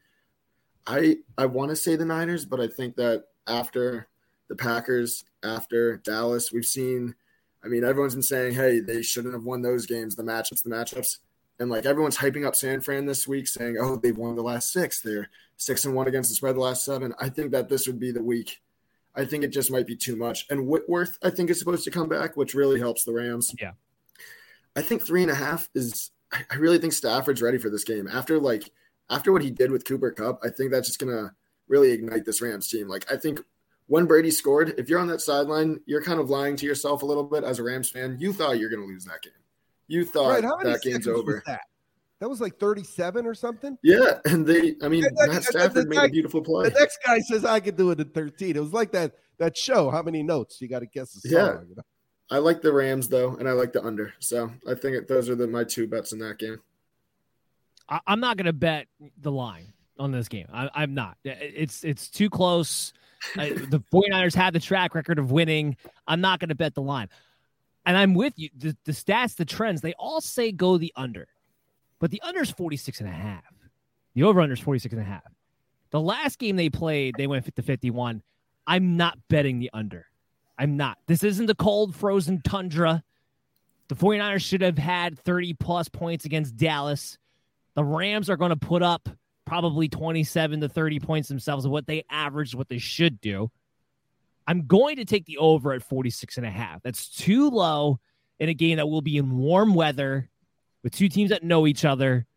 [0.88, 4.08] I I want to say the Niners, but I think that after
[4.48, 7.16] the Packers, after Dallas, we've seen.
[7.64, 10.16] I mean, everyone's been saying, "Hey, they shouldn't have won those games.
[10.16, 11.18] The matchups, the matchups,"
[11.60, 14.72] and like everyone's hyping up San Fran this week, saying, "Oh, they've won the last
[14.72, 15.02] six.
[15.02, 17.14] They're six and one against the spread the last seven.
[17.20, 18.62] I think that this would be the week.
[19.16, 20.46] I think it just might be too much.
[20.50, 23.54] And Whitworth, I think, is supposed to come back, which really helps the Rams.
[23.60, 23.72] Yeah.
[24.76, 26.12] I think three and a half is.
[26.32, 28.72] I really think Stafford's ready for this game after like
[29.10, 30.40] after what he did with Cooper Kupp.
[30.44, 31.34] I think that's just gonna
[31.68, 32.88] really ignite this Rams team.
[32.88, 33.42] Like I think
[33.90, 37.06] when Brady scored, if you're on that sideline, you're kind of lying to yourself a
[37.06, 38.18] little bit as a Rams fan.
[38.20, 39.34] You thought you're gonna lose that game.
[39.88, 41.44] You thought Right, how many that game's seconds was over.
[41.48, 41.62] that?
[42.20, 43.78] That was like 37 or something.
[43.82, 44.76] Yeah, and they.
[44.82, 46.70] I mean, And that- Matt and Stafford the made guy- a beautiful play.
[46.70, 48.56] The next guy says I could do it in 13.
[48.56, 49.90] It was like that that show.
[49.90, 50.62] How many notes?
[50.62, 51.40] You got to guess the song.
[51.40, 51.62] Yeah.
[51.68, 51.84] you know?
[52.30, 54.14] I like the Rams though, and I like the under.
[54.20, 56.58] So I think it, those are the, my two bets in that game.
[57.88, 58.86] I, I'm not going to bet
[59.20, 60.46] the line on this game.
[60.54, 61.18] I, I'm not.
[61.24, 62.94] It's it's too close.
[63.36, 65.78] I, the 49ers have the track record of winning.
[66.08, 67.10] I'm not going to bet the line.
[67.86, 68.50] And I'm with you.
[68.58, 71.28] The, the stats, the trends, they all say go the under.
[72.00, 73.44] But the under is 46 and a half.
[74.16, 75.24] The over under is 46 and a half.
[75.92, 78.22] The last game they played, they went to 51.
[78.68, 80.06] I'm not betting the under.
[80.58, 80.98] I'm not.
[81.08, 83.04] This isn't the cold, frozen tundra.
[83.88, 87.18] The 49ers should have had 30 plus points against Dallas.
[87.74, 89.10] The Rams are going to put up
[89.50, 93.50] probably 27 to 30 points themselves of what they averaged, what they should do.
[94.48, 96.84] I'm going to take the over at 46 and a half.
[96.84, 98.00] That's too low
[98.40, 100.30] in a game that will be in warm weather
[100.84, 102.28] with two teams that know each other.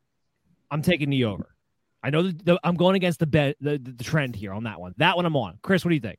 [0.71, 1.55] I'm taking the over.
[2.03, 4.81] I know that the, I'm going against the, bet, the the trend here on that
[4.81, 4.95] one.
[4.97, 5.59] That one I'm on.
[5.63, 6.19] Chris, what do you think?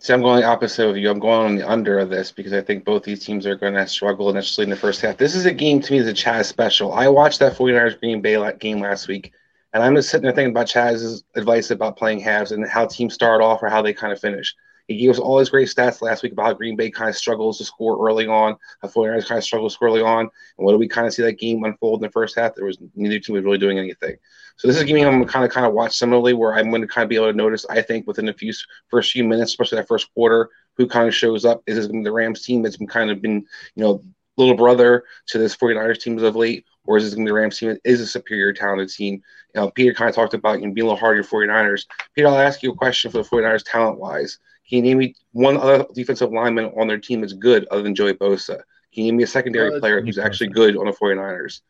[0.00, 1.08] See, I'm going the opposite of you.
[1.10, 3.74] I'm going on the under of this because I think both these teams are going
[3.74, 5.16] to struggle initially in the first half.
[5.16, 6.92] This is a game to me that's a Chaz special.
[6.92, 9.32] I watched that 49ers Green Bay game last week,
[9.72, 13.14] and I'm just sitting there thinking about Chaz's advice about playing halves and how teams
[13.14, 14.54] start off or how they kind of finish.
[14.88, 17.16] He gave us all his great stats last week about how Green Bay kind of
[17.16, 20.20] struggles to score early on, how 49ers kind of struggle to score early on.
[20.20, 20.30] And
[20.66, 22.54] what do we kind of see that game unfold in the first half?
[22.54, 24.16] There was neither team was really doing anything.
[24.56, 26.82] So this is giving game I'm kind of kind of watch similarly, where I'm going
[26.82, 27.64] to kind of be able to notice.
[27.70, 28.52] I think within a few
[28.88, 31.62] first few minutes, especially that first quarter, who kind of shows up.
[31.66, 34.02] Is this the Rams team that's been kind of been you know
[34.36, 37.32] little brother to this 49ers team as of late, or is this going to be
[37.32, 39.22] the Rams team that is a superior talented team?
[39.54, 41.86] You know, Peter kind of talked about you know, being a little harder 49ers.
[42.14, 44.38] Peter, I'll ask you a question for the 49ers talent wise.
[44.68, 47.94] Can you name me one other defensive lineman on their team that's good other than
[47.94, 48.62] Joey Bosa?
[48.92, 51.60] Can you name me a secondary Uh, player who's actually good on the 49ers?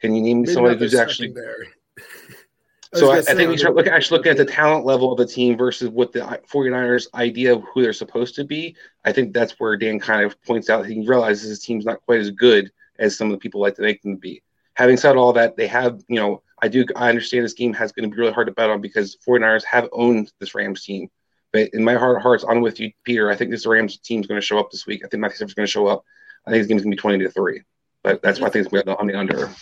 [0.00, 1.68] Can you name me somebody who's actually secondary.
[2.94, 5.26] so I, I think we start looking actually looking at the talent level of the
[5.26, 8.76] team versus what the 49ers idea of who they're supposed to be.
[9.04, 12.20] I think that's where Dan kind of points out he realizes his team's not quite
[12.20, 14.42] as good as some of the people like to make them be.
[14.82, 17.92] Having said all that, they have, you know, I do I understand this game has
[17.92, 21.08] going to be really hard to bet on because 49ers have owned this Rams team.
[21.52, 23.30] But in my heart of hearts, I'm with you, Peter.
[23.30, 25.02] I think this Rams team is going to show up this week.
[25.04, 26.02] I think Matthew Stafford's going to show up.
[26.48, 27.62] I think this game's going to be 20 to 3.
[28.02, 29.52] But that's why I think it's on the under.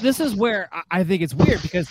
[0.00, 1.90] This is where I think it's weird because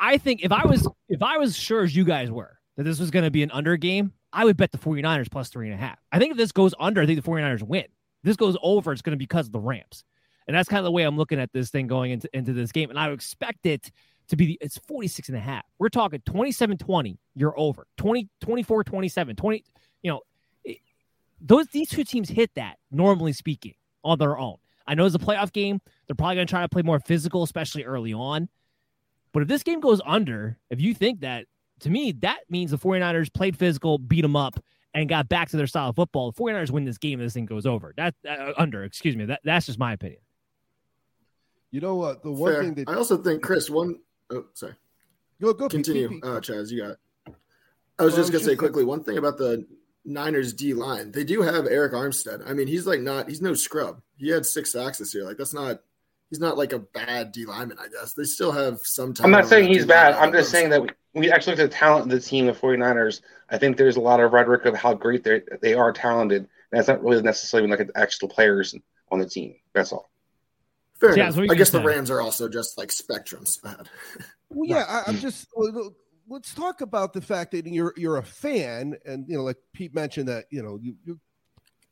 [0.00, 2.98] I think if I was if I was sure as you guys were that this
[2.98, 5.74] was going to be an under game, I would bet the 49ers plus three and
[5.74, 5.98] a half.
[6.10, 7.84] I think if this goes under, I think the 49ers win.
[7.84, 7.90] If
[8.22, 10.04] this goes over, it's going to be because of the Rams.
[10.46, 12.72] And that's kind of the way I'm looking at this thing going into, into this
[12.72, 12.90] game.
[12.90, 13.90] And I expect it
[14.28, 15.64] to be, the, it's 46 and a half.
[15.78, 17.86] We're talking 27 20, you're over.
[17.96, 19.64] 20, 24 27, 20,
[20.02, 20.20] you know,
[20.64, 20.78] it,
[21.40, 24.56] those, these two teams hit that, normally speaking, on their own.
[24.86, 25.80] I know it's a playoff game.
[26.06, 28.48] They're probably going to try to play more physical, especially early on.
[29.32, 31.46] But if this game goes under, if you think that,
[31.80, 34.62] to me, that means the 49ers played physical, beat them up,
[34.94, 36.30] and got back to their style of football.
[36.30, 37.92] The 49ers win this game and this thing goes over.
[37.96, 39.24] That uh, under, excuse me.
[39.24, 40.20] That, that's just my opinion.
[41.74, 42.22] You know what?
[42.22, 42.62] The one Fair.
[42.62, 43.98] thing that I also think Chris one
[44.30, 44.74] oh sorry.
[45.40, 46.08] Go go continue.
[46.08, 46.98] Pete, Pete, Uh, Chaz, you got it.
[47.98, 49.66] I was Well, just gonna say quickly one thing about the
[50.04, 51.10] Niners D line.
[51.10, 52.48] They do have Arik Armstead.
[52.48, 54.00] I mean, he's like not he's no scrub.
[54.16, 55.24] He had six sacks this year.
[55.24, 55.80] Like that's not
[56.30, 58.12] he's not like a bad D lineman, I guess.
[58.12, 59.24] They still have some time.
[59.24, 60.14] I'm not saying he's bad.
[60.14, 62.52] I'm just saying that we, we actually look at the talent of the team, the
[62.52, 63.20] 49ers.
[63.50, 66.42] I think there's a lot of rhetoric of how great they they are talented.
[66.42, 68.76] And that's not really necessarily like actual players
[69.10, 69.56] on the team.
[69.72, 70.08] That's all.
[71.00, 71.36] Fair Jazz, enough.
[71.36, 71.84] what are you I guess the say?
[71.84, 73.88] Rams are also just like spectrums bad.
[74.50, 75.48] Well, yeah, I, I'm just.
[75.54, 75.94] well,
[76.26, 79.94] Let's talk about the fact that you're you're a fan, and you know, like Pete
[79.94, 81.20] mentioned that you know you you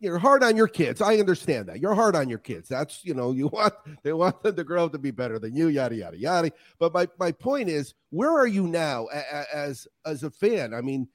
[0.00, 1.03] you're hard on your kids.
[1.03, 2.66] I understand that you're hard on your kids.
[2.66, 5.55] That's you know you want they want them to grow up to be better than
[5.55, 6.50] you, yada yada yada.
[6.78, 10.72] But my my point is, where are you now a- a- as as a fan?
[10.72, 11.09] I mean,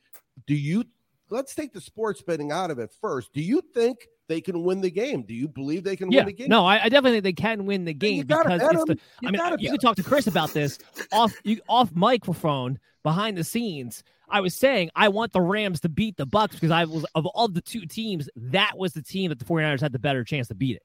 [0.45, 0.83] do you?
[1.31, 3.33] Let's take the sports betting out of it first.
[3.33, 5.23] Do you think they can win the game?
[5.23, 6.49] Do you believe they can Yeah, win the game?
[6.49, 8.91] no, I, I definitely think they can win the game you because bet it's the.
[8.91, 8.97] 'em.
[9.21, 10.77] You I mean, you can talk to Chris about this
[11.11, 14.03] off you, off microphone behind the scenes.
[14.29, 17.25] I was saying I want the Rams to beat the Bucks because I was of
[17.27, 20.49] all the two teams, that was the team that the 49ers had the better chance
[20.49, 20.83] to beat it.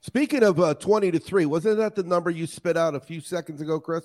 [0.00, 3.20] Speaking of uh, twenty to three, wasn't that the number you spit out a few
[3.20, 4.04] seconds ago, Chris?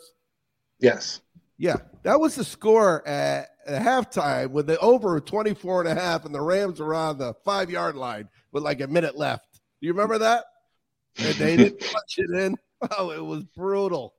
[0.80, 1.22] Yes.
[1.58, 6.26] Yeah, that was the score at, at halftime with the over 24 and a half,
[6.26, 9.60] and the Rams were on the five yard line with like a minute left.
[9.82, 10.46] Do you remember that?
[11.18, 12.56] And they didn't punch it in.
[12.98, 14.14] Oh, it was brutal.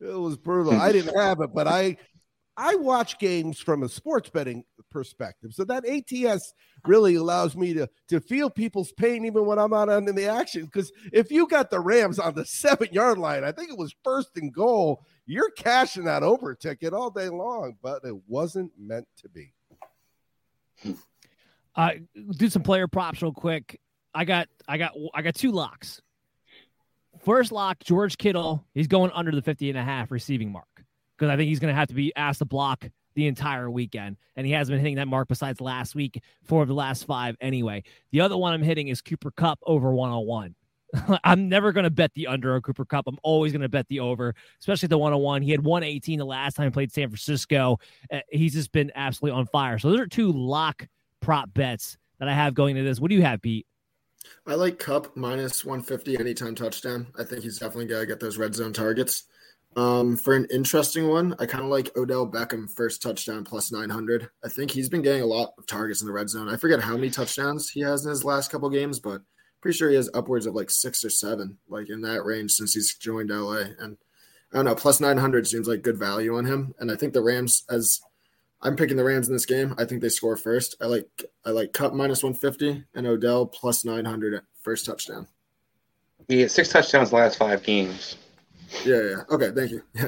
[0.00, 0.80] It was brutal.
[0.80, 1.98] I didn't have it, but I
[2.58, 5.54] I watch games from a sports betting perspective.
[5.54, 6.54] So that ATS
[6.84, 10.64] really allows me to to feel people's pain even when I'm not in the action.
[10.64, 13.94] Because if you got the Rams on the seven yard line, I think it was
[14.02, 19.06] first and goal, you're cashing that over ticket all day long, but it wasn't meant
[19.18, 19.52] to be.
[21.76, 21.90] Uh,
[22.36, 23.80] do some player props real quick.
[24.12, 26.02] I got I got I got two locks.
[27.24, 28.64] First lock, George Kittle.
[28.74, 30.77] He's going under the 50 and a half receiving mark
[31.18, 34.16] because I think he's going to have to be asked to block the entire weekend.
[34.36, 37.36] And he hasn't been hitting that mark besides last week, four of the last five
[37.40, 37.82] anyway.
[38.12, 40.54] The other one I'm hitting is Cooper Kupp over 101.
[41.24, 43.06] I'm never going to bet the under on Cooper Kupp.
[43.08, 45.42] I'm always going to bet the over, especially the 101.
[45.42, 47.78] He had 118 the last time he played San Francisco.
[48.10, 49.78] Uh, he's just been absolutely on fire.
[49.78, 50.86] So those are two lock
[51.20, 53.00] prop bets that I have going into this.
[53.00, 53.66] What do you have, Pete?
[54.46, 57.08] I like Kupp minus 150 anytime touchdown.
[57.18, 59.24] I think he's definitely going to get those red zone targets.
[59.76, 64.28] Um, for an interesting one, I kind of like Odell Beckham first touchdown plus 900.
[64.44, 66.48] I think he's been getting a lot of targets in the red zone.
[66.48, 69.22] I forget how many touchdowns he has in his last couple games, but
[69.60, 72.74] pretty sure he has upwards of like six or seven, like in that range since
[72.74, 73.64] he's joined LA.
[73.78, 73.96] And
[74.52, 76.74] I don't know, plus 900 seems like good value on him.
[76.78, 78.00] And I think the Rams, as
[78.62, 80.76] I'm picking the Rams in this game, I think they score first.
[80.80, 85.28] I like I like Kupp minus 150 and Odell plus 900 at first touchdown.
[86.26, 88.16] He had six touchdowns last five games.
[88.84, 89.22] Yeah, yeah.
[89.30, 89.82] Okay, thank you.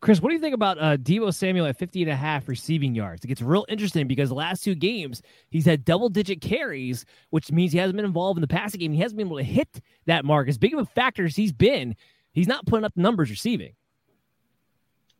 [0.00, 2.94] Chris, what do you think about uh, Deebo Samuel at 50 and a half receiving
[2.94, 3.24] yards?
[3.24, 7.50] It gets real interesting because the last two games, he's had double digit carries, which
[7.50, 8.92] means he hasn't been involved in the passing game.
[8.92, 10.48] He hasn't been able to hit that mark.
[10.48, 11.96] As big of a factor as he's been,
[12.32, 13.72] he's not putting up the numbers receiving.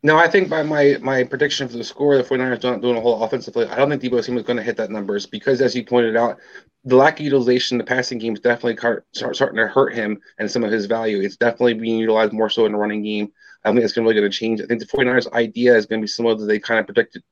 [0.05, 3.01] No, I think by my my prediction for the score, the 49ers not doing a
[3.01, 3.67] whole offensively.
[3.67, 6.17] I don't think Deebo Samuel is going to hit that numbers because, as you pointed
[6.17, 6.39] out,
[6.85, 10.21] the lack of utilization in the passing game is definitely start, starting to hurt him
[10.39, 11.21] and some of his value.
[11.21, 13.33] It's definitely being utilized more so in the running game.
[13.65, 14.61] I think it's really going to change.
[14.61, 17.25] I think the 49ers idea is going to be similar to they kind of predicted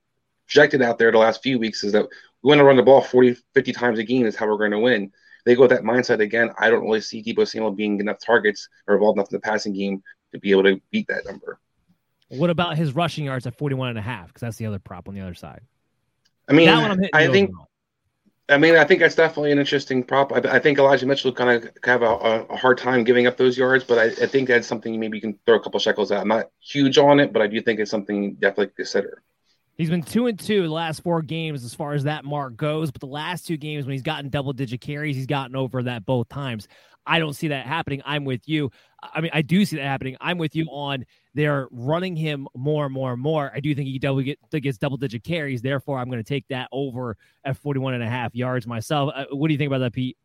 [0.45, 2.07] projected out there the last few weeks is that
[2.41, 4.71] we want to run the ball 40, 50 times a game is how we're going
[4.71, 5.11] to win.
[5.45, 6.51] They go with that mindset again.
[6.59, 9.73] I don't really see Deebo Samuel being enough targets or involved enough in the passing
[9.73, 10.03] game
[10.33, 11.59] to be able to beat that number.
[12.29, 14.27] What about his rushing yards at 41 and a half?
[14.27, 15.61] Because that's the other prop on the other side.
[16.47, 17.49] I mean, That one I'm hitting I think.
[17.49, 17.67] over on.
[18.49, 20.31] I mean, I think that's definitely an interesting prop.
[20.31, 23.57] I, I think Elijah Mitchell kind of have a, a, hard time giving up those
[23.57, 26.21] yards, but I, I think that's something maybe you can throw a couple shekels at.
[26.21, 29.21] I'm not huge on it, but I do think it's something definitely consider.
[29.77, 32.89] He's been two and two the last four games as far as that mark goes,
[32.89, 36.05] but the last two games when he's gotten double digit carries, he's gotten over that
[36.05, 36.69] both times.
[37.05, 38.01] I don't see that happening.
[38.05, 38.71] I'm with you.
[39.01, 40.17] I mean, I do see that happening.
[40.19, 41.05] I'm with you on
[41.37, 43.51] they're running him more and more and more.
[43.53, 45.61] I do think he double get, gets double digit carries.
[45.61, 47.15] Therefore, I'm going to take that over
[47.45, 49.13] at 41 and a half yards myself.
[49.15, 50.17] Uh, what do you think about that, Pete?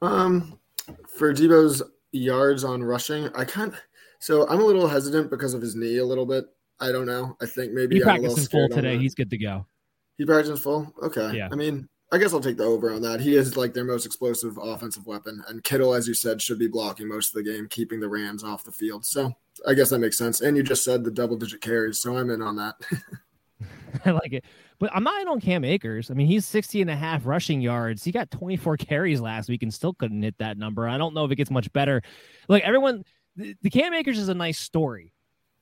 [0.00, 0.58] Um,
[1.06, 3.74] for Deebo's yards on rushing, I can't.
[4.18, 6.46] So I'm a little hesitant because of his knee a little bit.
[6.80, 7.36] I don't know.
[7.42, 8.96] I think maybe he practiced full today.
[8.96, 9.66] He's good to go.
[10.16, 10.94] He practiced full.
[11.02, 11.36] Okay.
[11.36, 11.50] Yeah.
[11.52, 13.20] I mean, I guess I'll take the over on that.
[13.20, 16.68] He is like their most explosive offensive weapon, and Kittle, as you said, should be
[16.68, 19.04] blocking most of the game, keeping the Rams off the field.
[19.04, 19.34] So
[19.66, 20.40] I guess that makes sense.
[20.40, 22.76] And you just said the double digit carries, so I'm in on that.
[24.04, 24.44] I like it.
[24.78, 26.10] But I'm not in on Cam Akers.
[26.10, 28.04] I mean, he's 60 and a half rushing yards.
[28.04, 30.86] He got 24 carries last week and still couldn't hit that number.
[30.86, 32.02] I don't know if it gets much better.
[32.48, 33.04] Like everyone,
[33.36, 35.12] the, the Cam Akers is a nice story.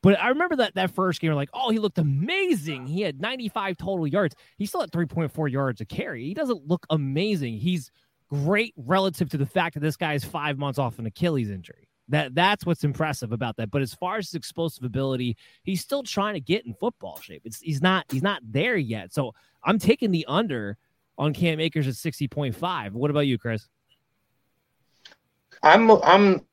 [0.04, 2.86] But I remember that that first game, like, oh, he looked amazing.
[2.86, 4.36] He had 95 total yards.
[4.58, 6.24] He still had 3.4 yards a carry.
[6.26, 7.54] He doesn't look amazing.
[7.54, 7.90] He's
[8.28, 11.88] great relative to the fact that this guy is five months off an Achilles injury.
[12.08, 13.70] That that's what's impressive about that.
[13.70, 17.40] But as far as his explosive ability, he's still trying to get in football shape.
[17.46, 19.14] It's he's not he's not there yet.
[19.14, 19.32] So
[19.62, 20.76] I'm taking the under
[21.16, 22.92] on Cam Akers at 60.5.
[22.92, 23.68] What about you, Chris?
[25.62, 26.44] I'm I'm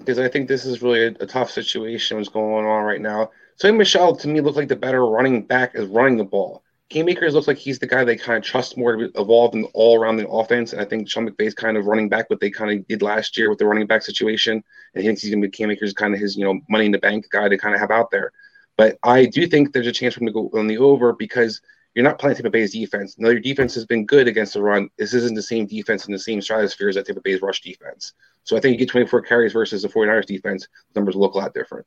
[0.00, 3.30] because I think this is really a, a tough situation what's going on right now.
[3.56, 6.64] So Michel to me looked like the better running back is running the ball.
[6.88, 9.64] Cam Akers looks like he's the guy they kind of trust more to evolve in
[9.74, 10.72] all around the offense.
[10.72, 13.38] And I think Sean McVay's kind of running back what they kind of did last
[13.38, 14.64] year with the running back situation.
[14.94, 16.86] And he thinks he's going to be Cam Akers kind of his, you know, money
[16.86, 18.32] in the bank guy to kind of have out there.
[18.76, 21.60] But I do think there's a chance for him to go on the over because
[21.94, 23.16] you're not playing Tampa Bay's defense.
[23.18, 24.88] Now, your defense has been good against the run.
[24.96, 28.12] This isn't the same defense in the same stratosphere as that Tampa Bay's rush defense.
[28.44, 30.68] So I think you get 24 carries versus the 49ers defense.
[30.92, 31.86] The numbers look a lot different.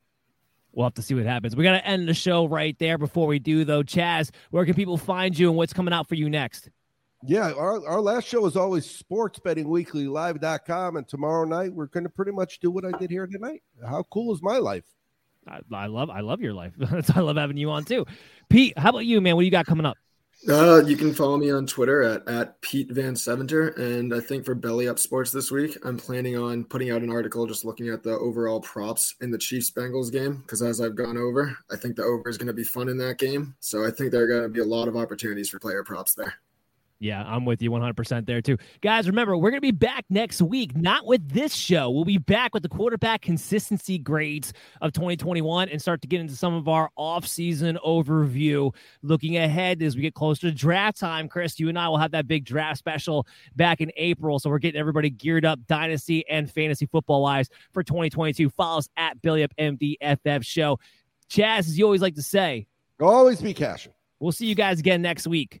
[0.72, 1.56] We'll have to see what happens.
[1.56, 2.98] We got to end the show right there.
[2.98, 6.16] Before we do, though, Chaz, where can people find you and what's coming out for
[6.16, 6.68] you next?
[7.26, 10.96] Yeah, our, our last show is always sportsbettingweeklylive.com.
[10.96, 13.62] And tomorrow night, we're going to pretty much do what I did here tonight.
[13.88, 14.84] How cool is my life?
[15.46, 16.72] I, I love I love your life.
[17.14, 18.06] I love having you on too.
[18.48, 19.36] Pete, how about you, man?
[19.36, 19.96] What do you got coming up?
[20.46, 23.78] Uh, you can follow me on Twitter at, at Pete Van Seventer.
[23.78, 27.10] And I think for Belly Up Sports this week, I'm planning on putting out an
[27.10, 30.42] article just looking at the overall props in the Chiefs Bengals game.
[30.42, 32.98] Because as I've gone over, I think the over is going to be fun in
[32.98, 33.54] that game.
[33.60, 36.12] So I think there are going to be a lot of opportunities for player props
[36.12, 36.34] there.
[37.04, 38.56] Yeah, I'm with you 100% there too.
[38.80, 41.90] Guys, remember, we're going to be back next week, not with this show.
[41.90, 46.34] We'll be back with the quarterback consistency grades of 2021 and start to get into
[46.34, 48.74] some of our off-season overview.
[49.02, 52.12] Looking ahead as we get closer to draft time, Chris, you and I will have
[52.12, 54.38] that big draft special back in April.
[54.38, 58.48] So we're getting everybody geared up, dynasty and fantasy football wise for 2022.
[58.48, 60.78] Follow us at Belly Up MDFF Show.
[61.28, 62.66] Chaz, as you always like to say,
[62.98, 63.92] always be cashing.
[64.20, 65.60] We'll see you guys again next week.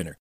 [0.01, 0.17] winner.